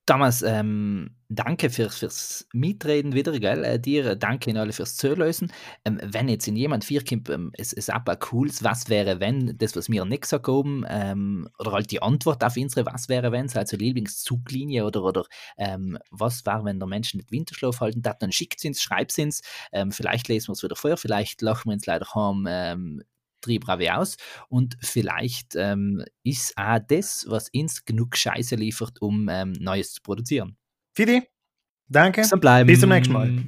Thomas, 0.06 0.42
ähm, 0.42 1.16
danke 1.28 1.68
für, 1.68 1.90
fürs 1.90 2.46
Mitreden 2.52 3.12
wieder, 3.12 3.36
gell? 3.40 3.64
Äh, 3.64 3.80
dir 3.80 4.06
äh, 4.06 4.16
danke 4.16 4.50
in 4.50 4.56
alle 4.56 4.72
fürs 4.72 4.96
Zuhören. 4.96 5.50
Ähm, 5.84 5.98
wenn 6.00 6.28
jetzt 6.28 6.46
in 6.46 6.54
jemand 6.54 6.84
vier 6.84 7.04
kommt, 7.04 7.28
ähm, 7.28 7.50
es 7.54 7.72
ist 7.72 7.90
aber 7.90 8.14
cooles, 8.14 8.62
was 8.62 8.88
wäre, 8.88 9.18
wenn, 9.18 9.58
das, 9.58 9.74
was 9.74 9.88
wir 9.90 10.04
nicht 10.04 10.22
gesagt 10.22 10.46
haben, 10.46 10.84
ähm, 10.88 11.48
oder 11.58 11.72
halt 11.72 11.90
die 11.90 12.02
Antwort 12.02 12.44
auf 12.44 12.56
unsere 12.56 12.86
Was 12.86 13.08
wäre, 13.08 13.32
wenn, 13.32 13.50
also 13.50 13.76
Lieblingszuglinie 13.76 14.84
oder, 14.84 15.02
oder 15.02 15.24
ähm, 15.58 15.98
was 16.10 16.46
war, 16.46 16.64
wenn 16.64 16.78
der 16.78 16.86
Mensch 16.86 17.12
nicht 17.14 17.32
Winterschlaf 17.32 17.80
halten 17.80 18.02
darf, 18.02 18.18
dann 18.20 18.30
schickt 18.30 18.60
es 18.60 18.64
uns, 18.64 18.80
schreibt 18.80 19.10
es 19.10 19.18
uns. 19.18 19.40
Ähm, 19.72 19.90
vielleicht 19.90 20.28
lesen 20.28 20.48
wir 20.48 20.52
es 20.52 20.62
wieder 20.62 20.76
vor, 20.76 20.96
vielleicht 20.96 21.42
lachen 21.42 21.70
wir 21.70 21.74
uns 21.74 21.86
leider 21.86 22.06
heim 22.14 23.02
drei 23.40 23.58
Brave 23.58 23.96
aus 23.96 24.16
und 24.48 24.76
vielleicht 24.80 25.54
ähm, 25.56 26.04
ist 26.22 26.56
auch 26.56 26.78
das, 26.88 27.26
was 27.28 27.48
uns 27.54 27.84
genug 27.84 28.16
Scheiße 28.16 28.56
liefert, 28.56 29.00
um 29.00 29.28
ähm, 29.28 29.52
Neues 29.52 29.92
zu 29.92 30.02
produzieren. 30.02 30.56
Fidi, 30.94 31.22
danke. 31.88 32.24
So 32.24 32.36
bleiben. 32.36 32.66
Bis 32.66 32.80
zum 32.80 32.90
nächsten 32.90 33.12
Mal. 33.12 33.44